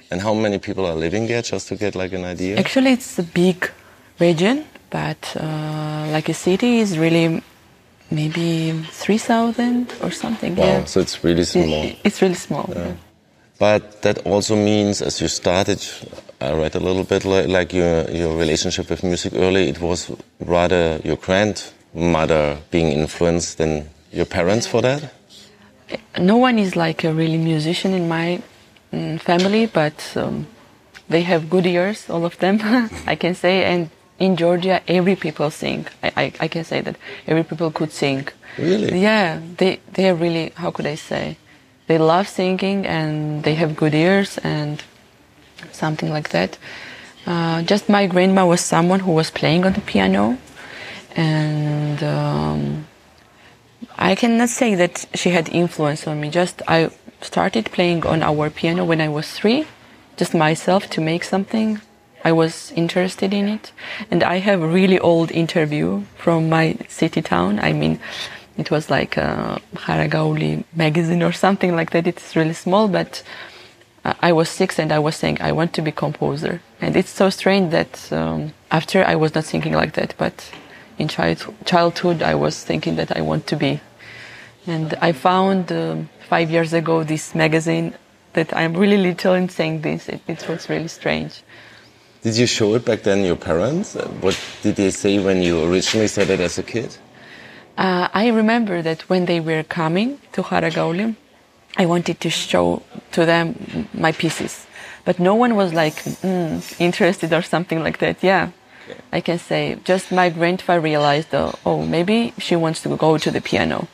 [0.12, 2.58] and how many people are living there, just to get like an idea?
[2.58, 3.70] Actually, it's a big
[4.20, 7.44] region, but uh, like a city is really
[8.10, 10.56] maybe 3,000 or something.
[10.56, 10.86] Wow, yeah.
[10.86, 11.92] so it's really small.
[12.04, 12.74] It's really small.
[12.76, 12.94] Yeah.
[13.60, 15.84] But that also means, as you started,
[16.40, 21.00] I read a little bit like your, your relationship with music early, it was rather
[21.04, 25.12] your grandmother being influenced than your parents for that?
[26.20, 28.42] No one is like a really musician in my
[28.94, 30.48] mm, family, but um,
[31.10, 32.60] they have good ears, all of them,
[33.08, 33.64] I can say.
[33.64, 33.90] And
[34.20, 35.88] in Georgia, every people sing.
[36.04, 38.28] I, I, I, can say that every people could sing.
[38.58, 39.00] Really?
[39.00, 40.52] Yeah, they they are really.
[40.56, 41.38] How could I say?
[41.88, 44.84] They love singing and they have good ears and
[45.72, 46.58] something like that.
[47.26, 50.38] Uh, just my grandma was someone who was playing on the piano,
[51.16, 52.88] and um,
[53.98, 56.30] I cannot say that she had influence on me.
[56.30, 56.90] Just I
[57.22, 59.66] started playing on our piano when I was three,
[60.16, 61.82] just myself to make something.
[62.24, 63.72] I was interested in it,
[64.10, 67.60] and I have a really old interview from my city town.
[67.60, 68.00] I mean,
[68.58, 72.08] it was like a Kharagauli magazine or something like that.
[72.08, 73.24] It's really small, but
[74.22, 76.62] I was six and I was saying I want to be composer.
[76.82, 80.50] And it's so strange that um, after I was not thinking like that, but
[80.98, 83.80] in child, childhood I was thinking that I want to be.
[84.66, 87.94] And I found um, five years ago this magazine
[88.34, 90.08] that I'm really little and saying this.
[90.08, 91.44] It, it was really strange.
[92.22, 93.96] Did you show it back then your parents?
[94.22, 96.96] What did they say when you originally said it as a kid?
[97.78, 101.16] Uh, I remember that when they were coming to Haragaulim,
[101.78, 104.66] I wanted to show to them my pieces,
[105.06, 108.24] but no one was like mm, interested or something like that.
[108.24, 108.50] Yeah,
[108.90, 109.00] okay.
[109.12, 113.30] I can say just my grandfather realized, uh, oh, maybe she wants to go to
[113.30, 113.88] the piano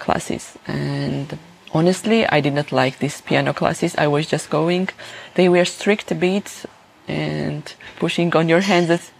[0.00, 1.38] classes, and
[1.72, 3.94] honestly, I did not like these piano classes.
[3.96, 4.88] I was just going.
[5.36, 6.66] They were strict beats
[7.06, 9.12] and pushing on your hands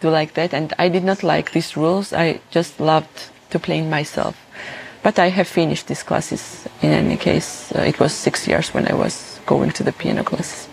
[0.00, 0.52] to like that.
[0.52, 2.12] And I did not like these rules.
[2.12, 4.34] I just loved to play myself.
[5.02, 6.42] But I have finished these classes
[6.82, 7.72] in any case.
[7.76, 9.14] Uh, it was six years when I was
[9.46, 10.68] going to the piano classes.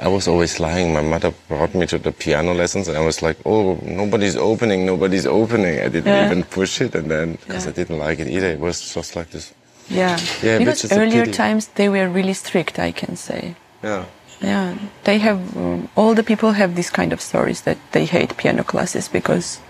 [0.00, 0.92] I was always lying.
[0.92, 4.86] My mother brought me to the piano lessons, and I was like, "Oh, nobody's opening,
[4.86, 6.26] nobody's opening." I didn't Yeah.
[6.26, 7.72] even push it, and then because Yeah.
[7.72, 9.52] I didn't like it either, it was just like this.
[9.88, 12.78] Yeah, Yeah, because which is a earlier times they were really strict.
[12.78, 13.54] I can say.
[13.84, 14.04] Yeah.
[14.42, 14.74] Yeah,
[15.04, 18.62] they have um, all the people have this kind of stories that they hate piano
[18.64, 19.60] classes because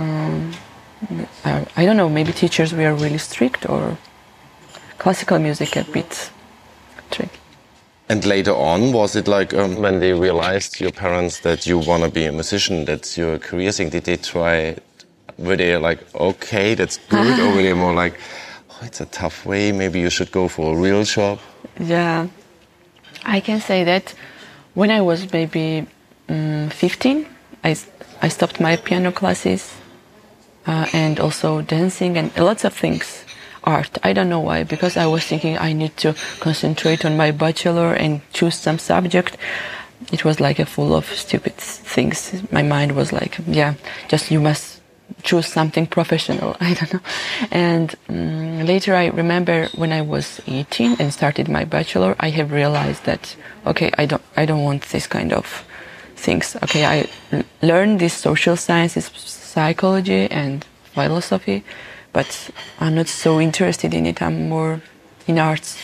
[0.00, 0.52] um,
[1.44, 2.08] I, I don't know.
[2.08, 3.98] Maybe teachers were really strict or
[4.98, 6.30] classical music a bit
[7.10, 7.38] tricky.
[8.08, 12.04] And later on, was it like um, when they realized your parents that you want
[12.04, 13.88] to be a musician, that's your career thing?
[13.90, 14.76] Did they try?
[15.38, 18.18] Were they like, okay, that's good, or were they more like,
[18.70, 19.72] oh, it's a tough way.
[19.72, 21.38] Maybe you should go for a real job.
[21.80, 22.28] Yeah,
[23.24, 24.14] I can say that
[24.74, 25.86] when I was maybe
[26.28, 27.26] um, 15,
[27.64, 29.72] I stopped my piano classes
[30.66, 33.24] uh, and also dancing and lots of things.
[33.64, 33.96] Art.
[34.02, 37.94] I don't know why, because I was thinking I need to concentrate on my bachelor
[37.94, 39.36] and choose some subject.
[40.10, 42.42] It was like a full of stupid things.
[42.50, 43.74] My mind was like, yeah,
[44.08, 44.80] just you must
[45.22, 46.56] choose something professional.
[46.60, 47.00] I don't know.
[47.50, 52.50] And um, later I remember when I was 18 and started my bachelor, I have
[52.50, 53.36] realized that,
[53.66, 55.64] okay, I don't, I don't want this kind of
[56.16, 56.56] things.
[56.62, 57.08] Okay, I
[57.62, 59.08] learned this social sciences,
[59.52, 61.64] psychology and philosophy,
[62.12, 62.50] but
[62.80, 64.22] I'm not so interested in it.
[64.22, 64.80] I'm more
[65.26, 65.78] in arts.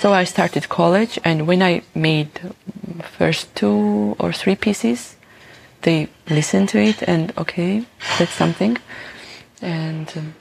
[0.00, 2.30] So I started college, and when I made
[3.18, 5.16] first two or three pieces,
[5.82, 7.84] they listened to it, and okay,
[8.18, 8.78] that's something.
[9.62, 10.34] And um,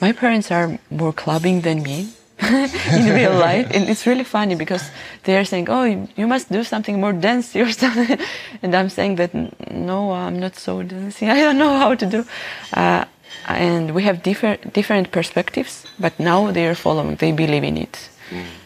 [0.00, 2.08] my parents are more clubbing than me
[2.92, 4.84] in real life, and it's really funny because
[5.24, 5.84] they are saying, "Oh,
[6.16, 8.18] you- must do something more dancey or something,"
[8.62, 9.32] and I'm saying that
[9.70, 11.30] no, I'm not so dancing.
[11.36, 12.24] I don't know how to do.
[12.72, 13.04] Uh,
[13.48, 17.16] and we have different different perspectives, but now they are following.
[17.16, 18.08] They believe in it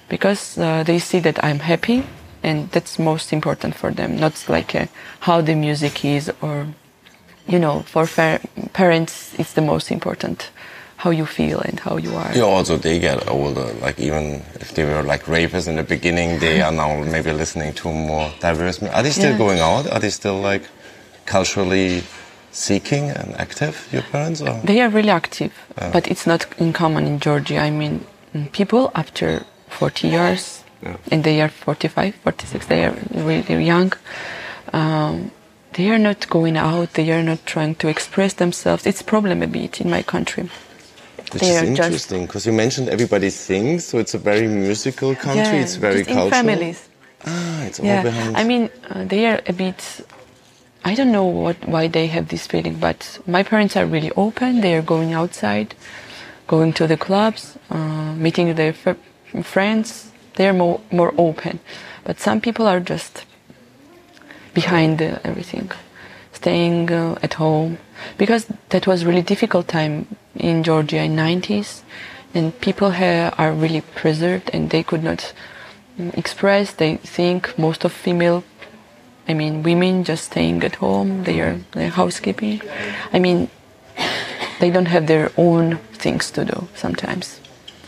[0.09, 2.03] because uh, they see that I'm happy,
[2.43, 4.16] and that's most important for them.
[4.18, 4.87] Not like uh,
[5.20, 6.66] how the music is, or
[7.49, 8.07] you know, for
[8.73, 10.51] parents, it's the most important
[11.03, 12.31] how you feel and how you are.
[12.33, 13.67] Yeah, also they get older.
[13.87, 14.25] Like even
[14.65, 18.31] if they were like rapists in the beginning, they are now maybe listening to more
[18.41, 18.81] diverse.
[18.97, 19.39] Are they still Yeah.
[19.45, 19.85] going out?
[19.93, 20.63] Are they still like
[21.27, 22.03] culturally
[22.53, 23.75] seeking and active?
[23.93, 24.41] Your parents?
[24.41, 24.61] Or?
[24.65, 25.53] They are really active,
[25.93, 27.59] but it's not in common in Georgia.
[27.59, 27.95] I mean,
[28.35, 29.29] mm, people after
[29.71, 30.97] 40 years, Yeah.
[31.11, 33.93] and they are 45, 46, they are really young.
[34.73, 35.31] Um,
[35.73, 36.93] they are not going out.
[36.95, 38.87] They are not trying to express themselves.
[38.87, 40.49] It's problem a bit in my country.
[41.35, 45.59] Which is interesting because you mentioned everybody sings, so it's a very musical country.
[45.59, 46.30] Yeah, it's very cultural.
[46.30, 46.89] families.
[47.24, 48.37] Ah, it's all Yeah, behind.
[48.37, 50.07] I mean, uh, they are a bit.
[50.85, 54.61] I don't know what why they have this feeling, but my parents are really open.
[54.61, 55.74] They are going outside,
[56.49, 58.97] going to the clubs, uh, meeting their f-
[59.47, 60.11] friends.
[60.37, 61.61] They are more more open,
[62.05, 63.24] but some people are just
[64.55, 65.70] behind uh, everything,
[66.33, 67.78] staying uh, at home
[68.19, 71.83] because that was really difficult time in Georgia in 90s,
[72.35, 75.33] and people here are really preserved and they could not
[75.99, 76.73] mm, express.
[76.73, 78.45] They think most of female,
[79.29, 81.25] I mean women, just staying at home.
[81.25, 82.63] They are they're housekeeping.
[83.13, 83.51] I mean,
[84.61, 87.41] they don't have their own things to do sometimes.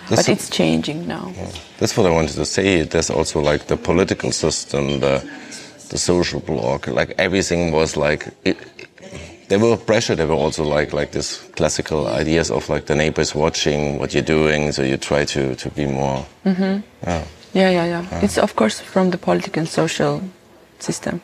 [0.09, 1.33] That's but it's changing now.
[1.79, 2.83] That's what I wanted to say.
[2.83, 5.25] There's also like the political system, the
[5.89, 8.29] the social block like everything was like.
[8.45, 8.59] It,
[9.49, 10.15] there were pressure.
[10.15, 14.23] There were also like like this classical ideas of like the neighbors watching what you're
[14.23, 16.27] doing, so you try to to be more.
[17.53, 18.21] Yeah, yeah, yeah.
[18.23, 20.23] It's of course from the political and social
[20.81, 21.21] system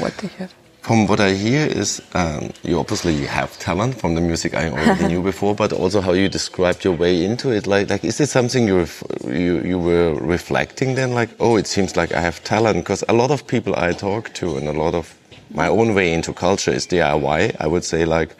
[0.00, 0.52] what they have.
[0.80, 5.08] From what I hear is um, you obviously have talent from the music I already
[5.08, 7.66] knew before, but also how you described your way into it.
[7.66, 8.86] Like, like is it something you
[9.26, 11.12] you you were reflecting then?
[11.12, 14.32] Like, oh, it seems like I have talent because a lot of people I talk
[14.34, 15.17] to and a lot of
[15.50, 17.56] my own way into culture is DIY.
[17.58, 18.34] I would say like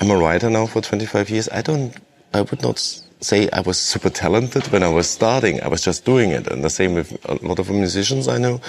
[0.00, 1.48] I'm a writer now for 25 years.
[1.48, 1.94] I don't.
[2.32, 2.78] I would not
[3.20, 5.60] say I was super talented when I was starting.
[5.62, 8.60] I was just doing it, and the same with a lot of musicians I know.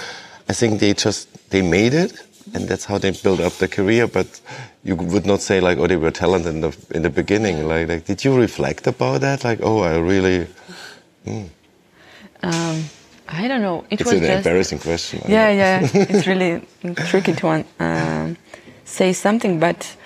[0.48, 2.12] I think they just they made it,
[2.54, 4.08] and that's how they build up their career.
[4.08, 4.40] But
[4.82, 7.68] you would not say like, oh, they were talented in the in the beginning.
[7.68, 9.44] Like, like did you reflect about that?
[9.44, 10.46] Like, oh, I really.
[11.24, 11.44] Hmm.
[12.42, 12.84] Um,
[13.30, 13.84] I don't know.
[13.90, 15.22] It It's was an just embarrassing question.
[15.28, 15.88] Yeah, yeah.
[15.94, 16.62] it's really
[17.06, 18.36] tricky to um,
[18.84, 19.96] say something, but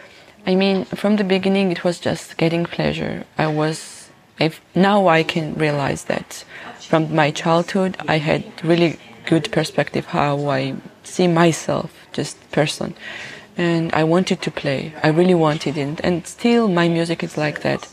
[0.47, 3.25] I mean, from the beginning, it was just getting pleasure.
[3.39, 3.95] I was
[4.39, 6.45] if now I can realize that
[6.81, 12.95] from my childhood I had really good perspective how I see myself, just person.
[13.57, 14.93] And I wanted to play.
[15.03, 16.01] I really wanted it.
[16.03, 17.89] And still my music is like that.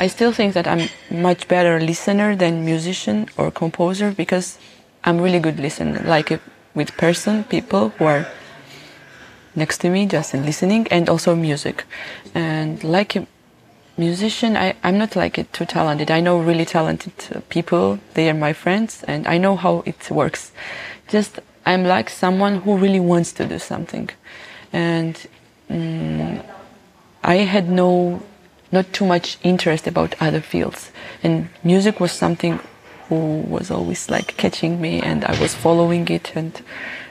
[0.00, 4.56] I still think that I'm much better listener than musician or composer because
[5.04, 6.38] I'm really good listener, like uh,
[6.74, 8.26] with person, people who are
[9.54, 11.84] next to me just in listening and also music.
[12.34, 13.26] And like a
[13.98, 16.10] musician, I, I'm not like it too talented.
[16.10, 17.98] I know really talented uh, people.
[18.14, 20.52] They are my friends and I know how it works.
[21.08, 24.08] Just I'm like someone who really wants to do something.
[24.72, 25.14] And
[25.68, 26.40] um,
[27.22, 28.22] I had no,
[28.72, 30.92] not too much interest about other fields.
[31.22, 32.60] And music was something
[33.08, 36.32] who was always like catching me and I was following it.
[36.36, 36.60] And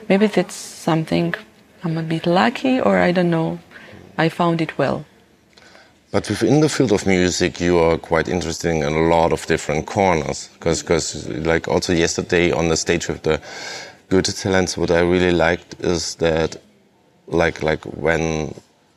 [0.08, 1.34] maybe that's something
[1.84, 3.58] I'm a bit lucky or I don't know.
[4.16, 5.04] I found it well.
[6.10, 9.86] But within the field of music, you are quite interesting in a lot of different
[9.86, 10.48] corners.
[10.54, 13.40] Because, like also yesterday on the stage with the
[14.08, 16.56] Goethe Talents, what I really liked is that,
[17.28, 18.54] like, like when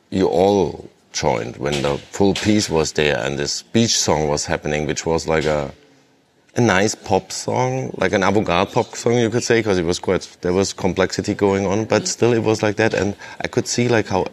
[0.10, 4.86] you all joined, when the full piece was there and this beach song was happening,
[4.88, 5.72] which was like a
[6.56, 10.00] a nice pop song, like an avant-garde pop song, you could say, because it was
[10.00, 13.68] quite there was complexity going on, but still it was like that, and I could
[13.68, 14.28] see like how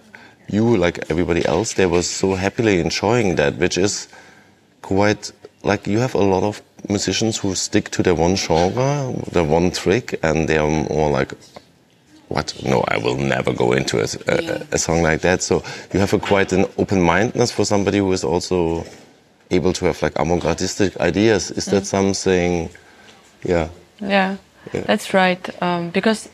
[0.49, 4.09] you, like everybody else, they was so happily enjoying that, which is
[4.83, 9.45] quite like you have a lot of musicians who stick to their one genre, their
[9.45, 11.33] one trick, and they are more like,
[12.31, 12.55] what?
[12.64, 14.62] No, I will never go into a, a, yeah.
[14.72, 15.43] a song like that.
[15.43, 15.62] So
[15.93, 18.87] you have a quite an open mindedness for somebody who is also
[19.51, 21.51] able to have like avant-gardistic ideas.
[21.51, 21.87] Is that mm.
[21.87, 22.70] something?
[23.45, 23.68] Yeah.
[24.01, 24.37] yeah.
[24.72, 25.62] Yeah, that's right.
[25.62, 26.28] Um, because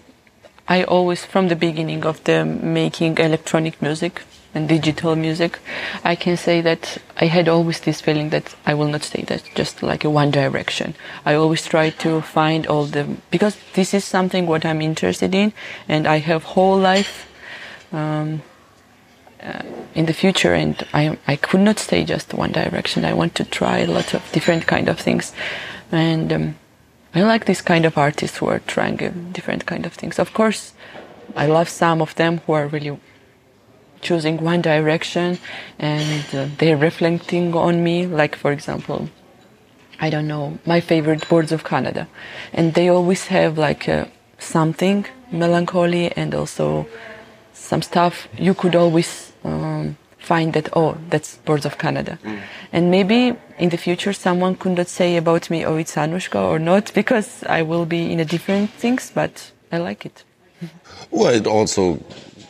[0.68, 4.22] I always, from the beginning of the making electronic music
[4.56, 5.58] and digital music,
[6.02, 9.42] I can say that I had always this feeling that I will not stay that
[9.54, 10.94] just like a one direction.
[11.24, 15.52] I always try to find all the because this is something what I'm interested in,
[15.88, 17.28] and I have whole life.
[17.92, 18.42] Um,
[19.42, 19.62] uh,
[19.94, 23.44] in the future and I, I could not stay just one direction i want to
[23.44, 25.32] try a lot of different kind of things
[25.92, 26.56] and um,
[27.14, 28.96] i like this kind of artists who are trying
[29.32, 30.72] different kind of things of course
[31.36, 32.98] i love some of them who are really
[34.00, 35.38] choosing one direction
[35.78, 39.08] and uh, they're reflecting on me like for example
[40.00, 42.06] i don't know my favorite Boards of Canada.
[42.52, 44.04] And they always have like uh,
[44.38, 46.86] something melancholy and also
[47.52, 52.18] some stuff you could always um, find that oh that's Boards of Canada.
[52.22, 52.40] Mm.
[52.72, 56.58] and maybe in the future someone could not say about me oh it's anushka or
[56.58, 60.24] not because i will be in a different things but i like it.
[61.10, 61.98] Well it also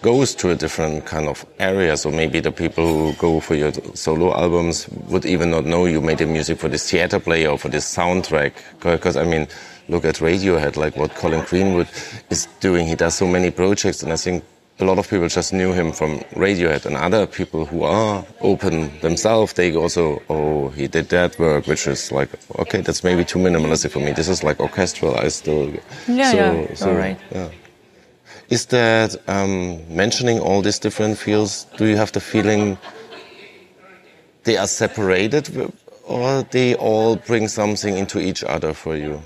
[0.07, 3.73] goes to a different kind of area so maybe the people who go for your
[3.95, 7.59] solo albums would even not know you made the music for this theater play or
[7.59, 9.49] for this soundtrack because i mean
[9.89, 11.89] look at radiohead like what colin greenwood
[12.31, 14.45] is doing he does so many projects and i think
[14.79, 18.93] a lot of people just knew him from Radiohead, and other people who are open
[19.01, 22.29] themselves, they also, oh, he did that work, which is like,
[22.59, 24.13] okay, that's maybe too minimalistic for me.
[24.13, 25.17] This is like orchestral.
[25.17, 25.73] I still,
[26.07, 27.19] yeah, so, yeah, so, all right.
[27.31, 27.49] Yeah.
[28.49, 31.67] Is that um, mentioning all these different fields?
[31.77, 32.79] Do you have the feeling
[34.45, 35.73] they are separated,
[36.05, 39.21] or they all bring something into each other for you?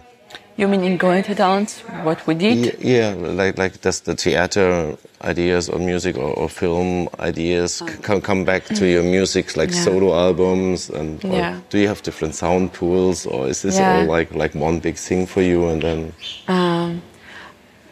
[0.57, 2.79] You mean in going to dance, what we did?
[2.81, 8.45] Yeah, like like does the theater ideas or music or, or film ideas come come
[8.45, 9.85] back to your music, like yeah.
[9.85, 11.61] solo albums, and yeah.
[11.71, 14.01] do you have different sound pools, or is this yeah.
[14.01, 15.69] all like like one big thing for you?
[15.69, 16.13] And then,
[16.49, 17.03] um,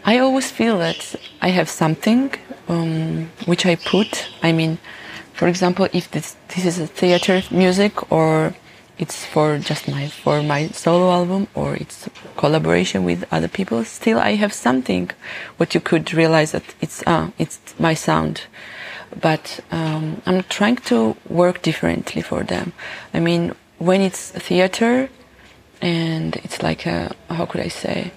[0.08, 2.32] I always feel that I have something
[2.66, 4.26] um, which I put.
[4.42, 4.78] I mean,
[5.34, 8.54] for example, if this this is a theater music or
[8.96, 14.18] it's for just my for my solo album or it's collaboration with other people still
[14.18, 15.04] i have something
[15.58, 18.36] what you could realize that it's uh, it's my sound.
[19.28, 22.72] But um, i'm trying to work differently for them.
[23.12, 23.42] I mean
[23.88, 25.10] when it's theater
[25.82, 26.98] and it's like a
[27.36, 28.10] how could i say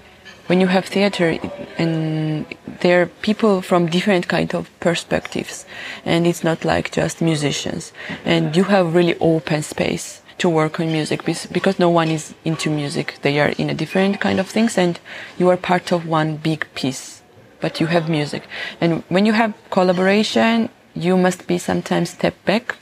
[0.47, 1.37] when you have theater
[1.77, 2.45] and
[2.81, 5.65] there are people from different kind of perspectives
[6.05, 7.93] and it's not like just musicians
[8.25, 12.71] and you have really open space to work on music because no one is into
[12.71, 13.19] music.
[13.21, 14.99] They are in a different kind of things and
[15.37, 17.21] you are part of one big piece,
[17.59, 18.47] but you have music.
[18.81, 22.75] And when you have collaboration, you must be sometimes step back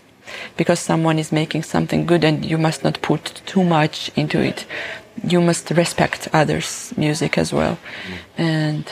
[0.55, 4.66] because someone is making something good and you must not put too much into it.
[5.24, 7.78] You must respect others' music as well.
[8.38, 8.86] And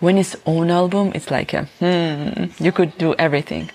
[0.00, 3.70] when it's own album, it's like a, hmm, you could do everything.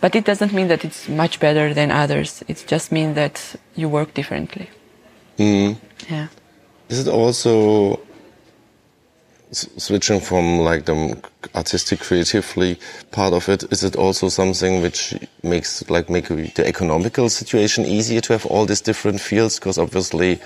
[0.00, 2.44] But it doesn't mean that it's much better than others.
[2.48, 4.68] It just means that you work differently.
[5.38, 5.76] Mm.
[6.10, 6.28] Yeah.
[6.88, 8.00] Is it also
[9.52, 11.16] switching from like the
[11.54, 12.78] artistic creatively
[13.12, 13.64] part of it?
[13.70, 18.66] Is it also something which makes like make the economical situation easier to have all
[18.66, 19.58] these different fields?
[19.58, 20.40] Because obviously,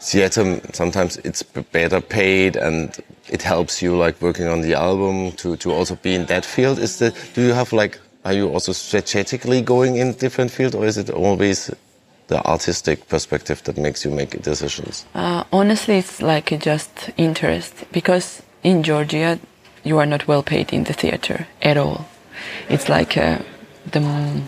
[0.00, 1.42] theater sometimes it's
[1.72, 2.96] better paid and
[3.28, 6.78] it helps you like working on the album to to also be in that field.
[6.78, 10.84] Is the do you have like are you also strategically going in different field or
[10.84, 11.70] is it always
[12.28, 15.06] the artistic perspective that makes you make decisions?
[15.14, 19.38] Uh, honestly, it's like just interest because in Georgia,
[19.84, 22.06] you are not well paid in the theater at all.
[22.68, 23.38] It's like uh,
[23.92, 24.42] the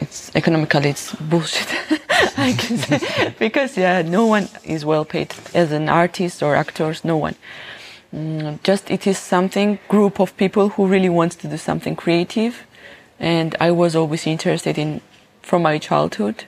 [0.00, 1.68] it's economically it's bullshit.
[2.36, 7.04] I can say because yeah, no one is well paid as an artist or actors.
[7.04, 7.34] No one.
[8.14, 12.66] Mm, just it is something group of people who really wants to do something creative,
[13.18, 15.00] and I was always interested in
[15.42, 16.44] from my childhood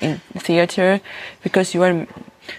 [0.00, 1.00] in theater
[1.42, 2.06] because you are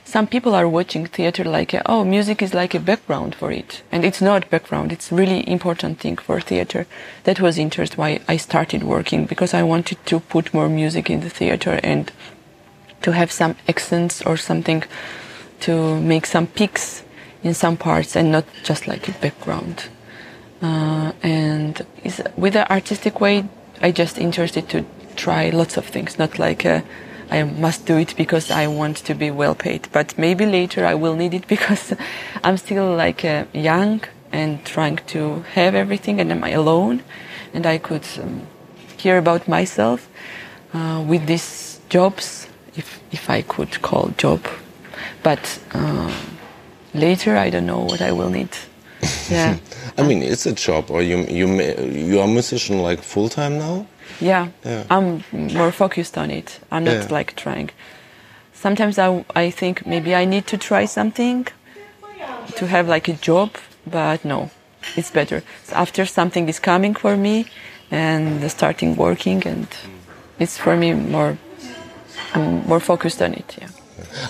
[0.04, 4.04] some people are watching theater like oh music is like a background for it and
[4.04, 6.86] it's not background it's really important thing for theater
[7.24, 11.22] that was interest why i started working because i wanted to put more music in
[11.22, 12.12] the theater and
[13.02, 14.84] to have some accents or something
[15.62, 17.04] to make some peaks
[17.44, 19.90] in some parts and not just like a background.
[20.62, 21.86] Uh, and
[22.36, 23.46] with the artistic way
[23.80, 24.84] i just interested to
[25.16, 26.18] try lots of things.
[26.18, 26.84] Not like a,
[27.30, 29.88] I must do it because I want to be well paid.
[29.92, 31.94] But maybe later I will need it because
[32.44, 37.04] I'm still like uh, young and trying to have everything and am I'm alone?
[37.54, 38.48] And I could um,
[38.98, 40.10] hear about myself
[40.74, 42.47] uh, with these jobs,
[42.78, 44.46] if, if I could call job.
[45.24, 46.12] But um,
[46.94, 48.50] later I don't know what I will need.
[49.30, 49.58] Yeah.
[49.98, 51.48] I mean, it's a job, or you you
[52.08, 53.86] you are musician like full time now.
[54.22, 54.84] Yeah, Yeah.
[54.90, 56.60] I'm more focused on it.
[56.72, 57.18] I'm not Yeah.
[57.18, 57.70] like trying.
[58.54, 61.48] Sometimes I, I think maybe I need to try something
[62.56, 63.50] to have like a job,
[63.86, 64.50] but no,
[64.96, 65.44] it's better.
[65.66, 67.46] So after something is coming for me
[67.92, 69.68] and starting working, and
[70.40, 71.38] it's for me more,
[72.34, 73.58] I'm more focused on it.
[73.60, 73.70] Yeah.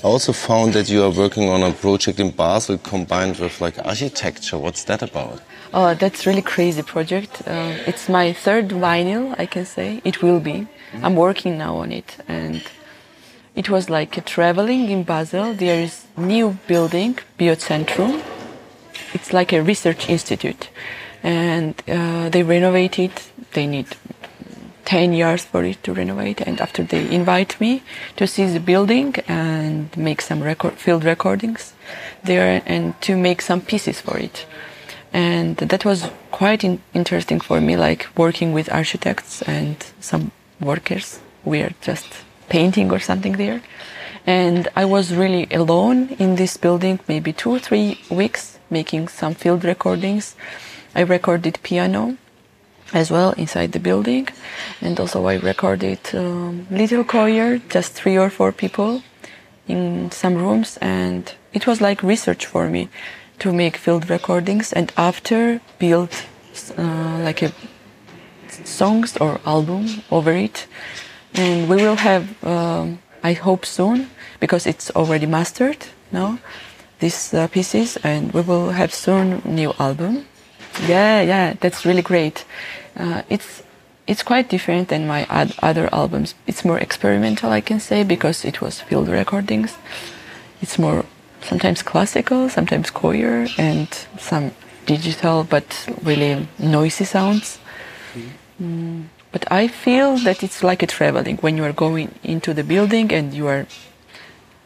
[0.03, 3.77] I also found that you are working on a project in Basel combined with like
[3.85, 4.57] architecture.
[4.57, 5.41] What's that about?
[5.73, 7.41] Oh, that's really crazy project.
[7.45, 10.01] Uh, it's my third vinyl, I can say.
[10.05, 10.67] It will be.
[11.03, 12.63] I'm working now on it, and
[13.55, 15.53] it was like a traveling in Basel.
[15.53, 18.23] There is new building, Biozentrum.
[19.13, 20.69] It's like a research institute,
[21.23, 23.29] and uh, they renovate it.
[23.51, 23.87] They need
[24.87, 27.83] 10 years for it to renovate and after they invite me
[28.15, 31.73] to see the building and make some record field recordings
[32.23, 34.45] there and to make some pieces for it.
[35.11, 40.31] And that was quite in- interesting for me like working with architects and some
[40.61, 41.19] workers.
[41.43, 42.07] We are just
[42.47, 43.61] painting or something there.
[44.25, 49.33] And i was really alone in this building maybe two or three weeks making some
[49.35, 50.35] field recordings.
[50.95, 52.15] I recorded piano
[52.93, 54.27] as well inside the building.
[54.81, 59.03] And also i recorded um, little choir just three or four people
[59.67, 60.77] in some rooms.
[60.81, 62.89] And it was like research for me
[63.39, 64.73] to make field recordings.
[64.73, 66.09] And after build
[66.77, 67.51] uh, like a
[68.63, 70.67] songs or album over it.
[71.33, 74.09] And we will have um, i hope soon
[74.39, 75.77] because it's already mastered
[76.11, 76.39] now
[76.99, 77.97] these uh, pieces.
[78.03, 80.25] And we will have soon new album
[80.87, 82.45] yeah yeah that's really great.
[82.95, 83.63] Uh, it's
[84.07, 85.25] it's quite different than my
[85.61, 86.35] other albums.
[86.47, 89.77] It's more experimental i can say because it was field recordings.
[90.61, 91.05] It's more
[91.41, 94.51] sometimes classical sometimes choir and some
[94.85, 95.65] digital but
[96.03, 97.59] really noisy sounds.
[98.61, 101.37] Mm, but i feel that it's like a traveling.
[101.37, 103.67] When you are going into the building and you are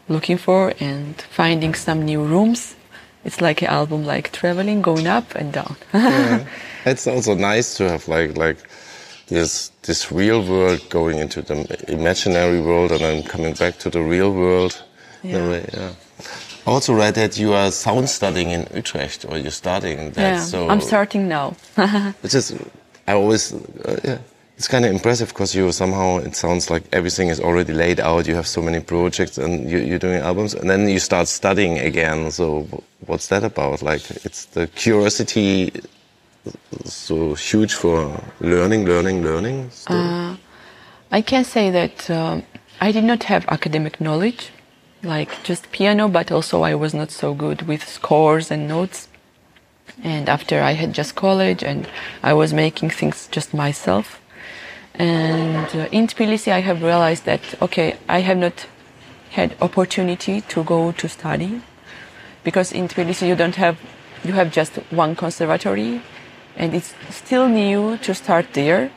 [0.07, 2.75] looking for and finding some new rooms
[3.23, 6.45] it's like an album like traveling going up and down yeah.
[6.85, 8.57] It's also nice to have like like
[9.27, 11.55] this this real world going into the
[11.87, 14.83] imaginary world and then coming back to the real world.
[15.23, 15.47] Yeah.
[15.49, 15.91] way, yeah.
[16.65, 20.21] I also read that you are sound studying in Utrecht, or you're studying that.
[20.21, 21.55] yeah so i'm starting now
[22.23, 22.53] It's just
[23.07, 24.17] I always uh, yeah.
[24.61, 28.27] It's kind of impressive because you somehow it sounds like everything is already laid out.
[28.27, 31.79] You have so many projects and you, you're doing albums, and then you start studying
[31.79, 32.29] again.
[32.29, 32.67] So
[33.07, 33.81] what's that about?
[33.81, 35.71] Like it's the curiosity
[36.85, 39.71] so huge for learning, learning, learning.
[39.71, 40.37] still?
[41.11, 42.43] I can say that um,
[42.79, 44.51] I did not have academic knowledge,
[45.01, 49.07] like just piano, but also I was not so good with scores and notes.
[50.03, 51.89] And after I had just college and
[52.21, 54.20] I was making things just myself,
[54.95, 58.67] And uh, in Tbilisi, I have realized that okay, I have not
[59.31, 61.61] had opportunity to go to study
[62.43, 63.79] because in Tbilisi you don't have
[64.23, 66.01] you have just one conservatory,
[66.55, 68.91] and it's still new to start there.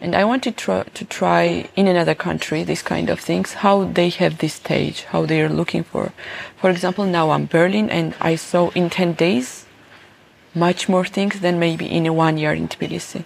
[0.00, 3.84] And I wanted to try, to try in another country these kind of things, how
[3.84, 6.12] they have this stage, how they are looking for.
[6.56, 9.64] For example, now I'm Berlin, and I saw in ten days
[10.54, 13.24] much more things than maybe in one year in Tbilisi.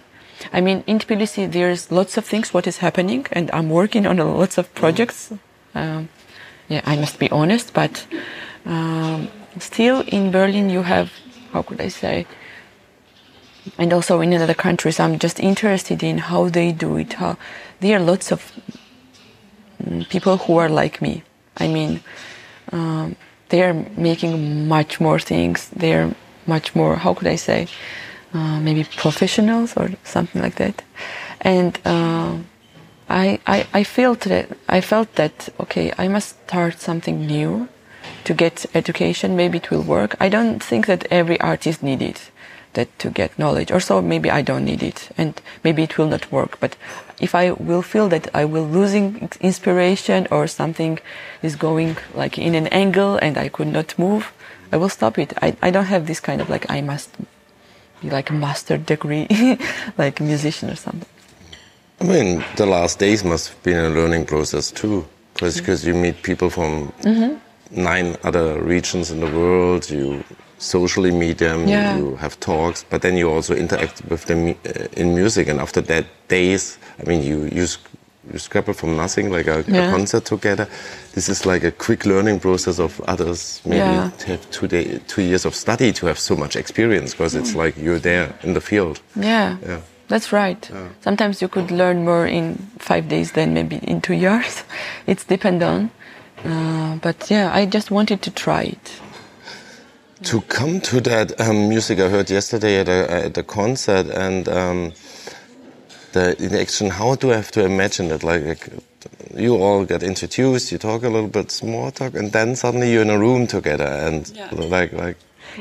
[0.53, 4.17] I mean, in Tbilisi, there's lots of things what is happening, and I'm working on
[4.17, 5.33] lots of projects.
[5.73, 6.09] Um,
[6.67, 8.05] yeah, I must be honest, but
[8.65, 9.29] um,
[9.59, 11.11] still in Berlin, you have
[11.53, 12.25] how could I say,
[13.77, 17.13] and also in other countries, I'm just interested in how they do it.
[17.13, 17.37] How
[17.79, 18.51] there are lots of
[19.83, 21.23] mm, people who are like me.
[21.57, 22.01] I mean,
[22.71, 23.15] um,
[23.49, 25.69] they are making much more things.
[25.69, 26.13] They're
[26.45, 26.95] much more.
[26.95, 27.67] How could I say?
[28.33, 30.83] Uh, maybe professionals or something like that.
[31.39, 32.35] And uh,
[33.09, 37.69] I, I, I felt that I felt that okay, I must start something new
[38.25, 39.37] to get education.
[39.37, 40.17] Maybe it will work.
[40.19, 42.29] I don't think that every artist need it
[42.73, 43.71] that to get knowledge.
[43.71, 46.59] Or so maybe I don't need it, and maybe it will not work.
[46.59, 46.75] But
[47.21, 50.99] if I will feel that I will losing inspiration or something
[51.41, 54.33] is going like in an angle and I could not move,
[54.73, 55.31] I will stop it.
[55.41, 57.09] I, I don't have this kind of like I must
[58.03, 59.27] like a master degree,
[59.97, 61.09] like a musician or something.
[61.99, 65.87] I mean, the last days must have been a learning process too, because mm-hmm.
[65.87, 67.83] you meet people from mm-hmm.
[67.83, 69.89] nine other regions in the world.
[69.89, 70.23] You
[70.59, 71.97] socially meet them, yeah.
[71.97, 75.47] you have talks, but then you also interact with them uh, in music.
[75.47, 77.77] And after that days, I mean, you use
[78.31, 79.87] you scrap it from nothing, like a, yeah.
[79.87, 80.67] a, concert together.
[81.13, 83.61] This is like a quick learning process of others.
[83.65, 84.11] Maybe yeah.
[84.25, 87.39] have two day, two years of study to have so much experience because mm.
[87.39, 89.01] it's like you're there in the field.
[89.15, 89.81] Yeah, yeah.
[90.07, 90.69] that's right.
[90.69, 90.89] Yeah.
[91.01, 94.63] Sometimes you could learn more in five days than maybe in two years.
[95.07, 95.91] it's depend on.
[96.43, 99.01] Uh, but yeah, I just wanted to try it.
[100.23, 104.49] To come to that um, music I heard yesterday at a, at a concert and.
[104.49, 104.93] Um,
[106.13, 108.23] the action, how do I have to imagine it?
[108.23, 108.69] Like, like,
[109.35, 113.01] you all get introduced, you talk a little bit small talk, and then suddenly you're
[113.01, 114.49] in a room together, and yeah.
[114.51, 115.17] like like.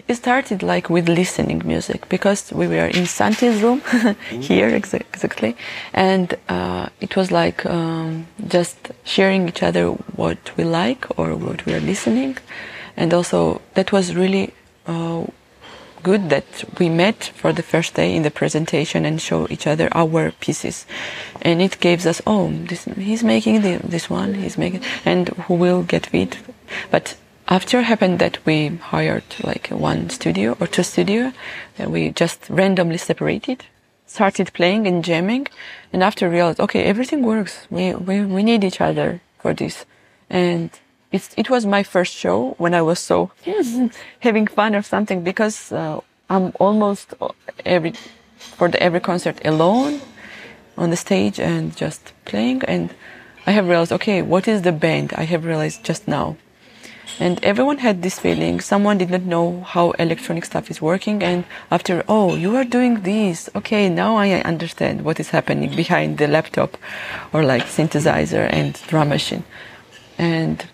[0.08, 3.80] It started like with listening music because we were in Santi's room
[4.30, 5.56] here exactly,
[5.92, 11.64] and uh, it was like um, just sharing each other what we like or what
[11.66, 12.36] we are listening,
[12.96, 14.52] and also that was really.
[14.86, 15.26] Uh,
[16.06, 16.48] good that
[16.78, 20.86] we met for the first day in the presentation and show each other our pieces.
[21.42, 25.54] And it gives us, oh, this, he's making the, this one, he's making, and who
[25.54, 26.38] will get fit,
[26.90, 27.16] But
[27.48, 31.32] after happened that we hired like one studio or two studio,
[31.94, 33.58] we just randomly separated,
[34.06, 35.46] started playing and jamming,
[35.92, 37.66] and after realized, okay, everything works.
[37.70, 39.84] We, we, we need each other for this.
[40.28, 40.70] And
[41.16, 43.30] it's, it was my first show when I was so
[44.20, 47.14] having fun or something because uh, I'm almost
[47.64, 47.94] every
[48.58, 50.00] for the every concert alone
[50.76, 52.62] on the stage and just playing.
[52.64, 52.94] And
[53.46, 55.12] I have realized okay what is the band?
[55.14, 56.36] I have realized just now.
[57.18, 58.60] And everyone had this feeling.
[58.60, 61.22] Someone did not know how electronic stuff is working.
[61.22, 63.48] And after oh you are doing this.
[63.54, 66.76] Okay now I understand what is happening behind the laptop
[67.32, 69.44] or like synthesizer and drum machine.
[70.18, 70.66] And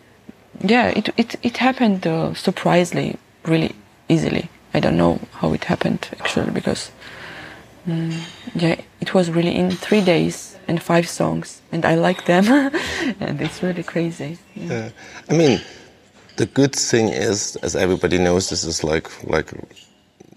[0.63, 3.75] yeah, it it it happened uh, surprisingly, really
[4.09, 4.49] easily.
[4.75, 6.91] I don't know how it happened actually because
[7.87, 8.13] um,
[8.55, 12.45] yeah, it was really in three days and five songs, and I like them,
[13.21, 14.39] and it's really crazy.
[14.55, 14.67] Yeah.
[14.69, 14.91] yeah.
[15.29, 15.61] I mean,
[16.37, 19.53] the good thing is, as everybody knows, this is like like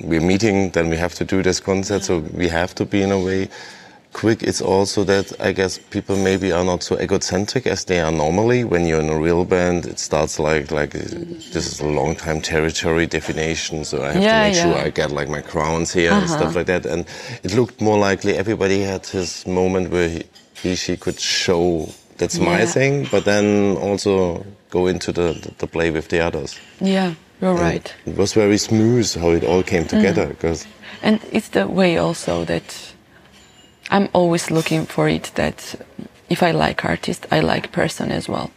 [0.01, 3.11] we're meeting, then we have to do this concert, so we have to be in
[3.11, 3.49] a way
[4.15, 8.11] quick, it's also that I guess people maybe are not so egocentric as they are
[8.11, 8.63] normally.
[8.63, 12.39] When you're in a real band, it starts like like this is a long time
[12.41, 14.63] territory definition, so I have yeah, to make yeah.
[14.63, 16.21] sure I get like my crowns here uh -huh.
[16.21, 16.59] and stuff uh-huh.
[16.59, 16.85] like that.
[16.91, 17.05] And
[17.43, 20.21] it looked more likely everybody had his moment where he,
[20.63, 22.59] he she could show that's yeah.
[22.59, 26.59] my thing, but then also go into the, the, the play with the others.
[26.79, 27.95] Yeah, you're and right.
[28.05, 30.63] It was very smooth how it all came together because.
[30.63, 30.69] Mm.
[31.01, 32.94] And it's the way also that
[33.89, 35.75] I'm always looking for it that
[36.29, 38.51] if I like artist, I like person as well.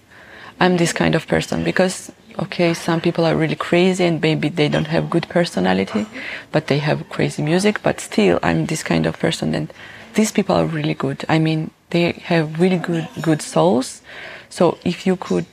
[0.61, 4.69] I'm this kind of person because okay, some people are really crazy and maybe they
[4.69, 6.07] don't have good personality,
[6.53, 9.73] but they have crazy music, but still I'm this kind of person and
[10.15, 11.25] these people are really good.
[11.29, 14.03] I mean, they have really good good souls.
[14.49, 15.47] So if you could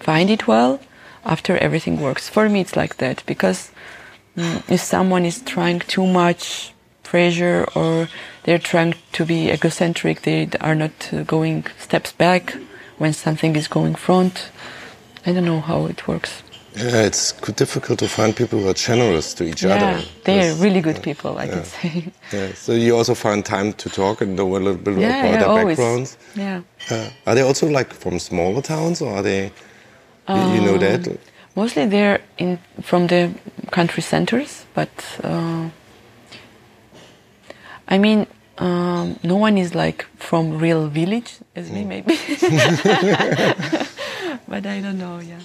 [0.00, 0.80] find it well,
[1.24, 2.28] after everything works.
[2.28, 3.70] For me it's like that because
[4.36, 6.72] mm, if someone is trying too much
[7.10, 8.08] pressure or
[8.44, 10.22] they're trying to be egocentric.
[10.22, 12.54] They are not uh, going steps back
[12.98, 14.50] when something is going front.
[15.26, 16.42] I don't know how it works.
[16.76, 20.04] Yeah, it's difficult to find people who are generous to each yeah, other.
[20.24, 21.52] they're really good people, I yeah.
[21.52, 22.12] can say.
[22.32, 22.52] Yeah.
[22.54, 25.38] So you also find time to talk and know a little bit yeah, about yeah,
[25.38, 25.78] their always.
[25.78, 26.18] backgrounds.
[26.36, 26.62] Yeah.
[26.90, 29.50] Uh, are they also like from smaller towns, or are they?
[30.28, 31.08] Um, you know that.
[31.08, 31.18] Um,
[31.56, 33.32] mostly they're in from the
[33.70, 34.90] country centers, but
[35.24, 35.70] uh,
[37.88, 38.26] I mean,
[38.58, 41.86] um, no one is like from real village as me, mm.
[41.86, 42.16] maybe.
[44.48, 45.20] but I don't know.
[45.20, 45.40] Yeah.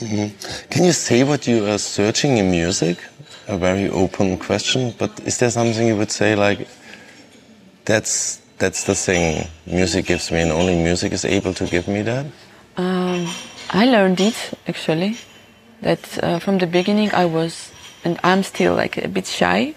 [0.00, 0.30] Mm -hmm.
[0.70, 2.98] Can you say what you are searching in music?
[3.48, 6.66] A very open question, but is there something you would say like
[7.84, 12.02] that's that's the thing music gives me, and only music is able to give me
[12.02, 12.26] that?
[12.76, 13.26] Um,
[13.70, 15.16] I learned it actually.
[15.82, 17.72] That uh, from the beginning I was,
[18.04, 19.74] and I'm still like a bit shy,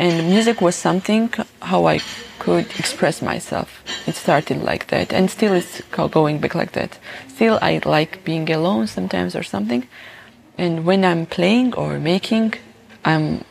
[0.00, 1.30] and music was something
[1.60, 2.00] how I
[2.38, 3.68] could express myself.
[4.06, 6.98] It started like that, and still it's going back like that.
[7.28, 9.86] Still, I like being alone sometimes or something,
[10.56, 12.54] and when I'm playing or making,
[13.04, 13.44] I'm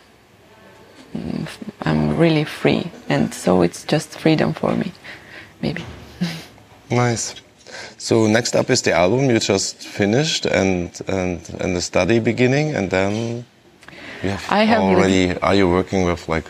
[1.15, 1.47] mm,
[1.83, 4.91] I'm really free, and so it's just freedom for me,
[5.61, 5.83] maybe.
[6.89, 7.35] nice.
[7.99, 12.75] So next up is the album you just finished, and and and the study beginning,
[12.75, 13.45] and then
[14.23, 15.37] you have, I have already.
[15.39, 16.45] Are you working with like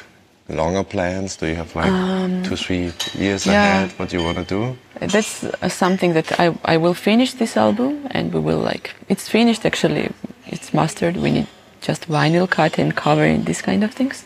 [0.50, 1.36] longer plans?
[1.36, 3.84] Do you have like um, two, three years yeah.
[3.84, 4.78] ahead what you want to do?
[5.00, 9.30] That's uh, something that I, I will finish this album and we will like, it's
[9.30, 10.12] finished actually,
[10.48, 11.18] it's mastered.
[11.18, 11.48] We need
[11.82, 14.26] just vinyl cut and cover and these kind of things.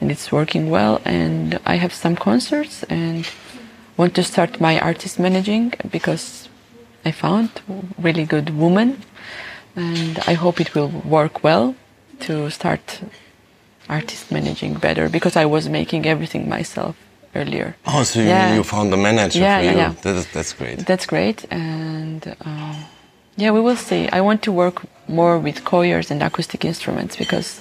[0.00, 1.00] And it's working well.
[1.04, 3.28] And I have some concerts and
[3.96, 6.48] want to start my artist managing because
[7.04, 7.50] I found
[7.98, 9.02] really good woman
[9.76, 11.74] and I hope it will work well
[12.22, 13.00] to start
[13.88, 16.96] artist managing better because I was making everything myself
[17.34, 17.76] earlier.
[17.86, 18.54] Oh, so you, yeah.
[18.54, 19.70] you found the manager yeah, for you.
[19.70, 19.92] Yeah, yeah.
[20.02, 20.78] That is, that's great.
[20.86, 21.44] That's great.
[21.50, 22.74] And uh,
[23.36, 24.08] yeah, we will see.
[24.10, 27.60] I want to work more with choirs and acoustic instruments because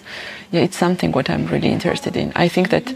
[0.51, 2.32] yeah, it's something what I'm really interested in.
[2.36, 2.93] I think that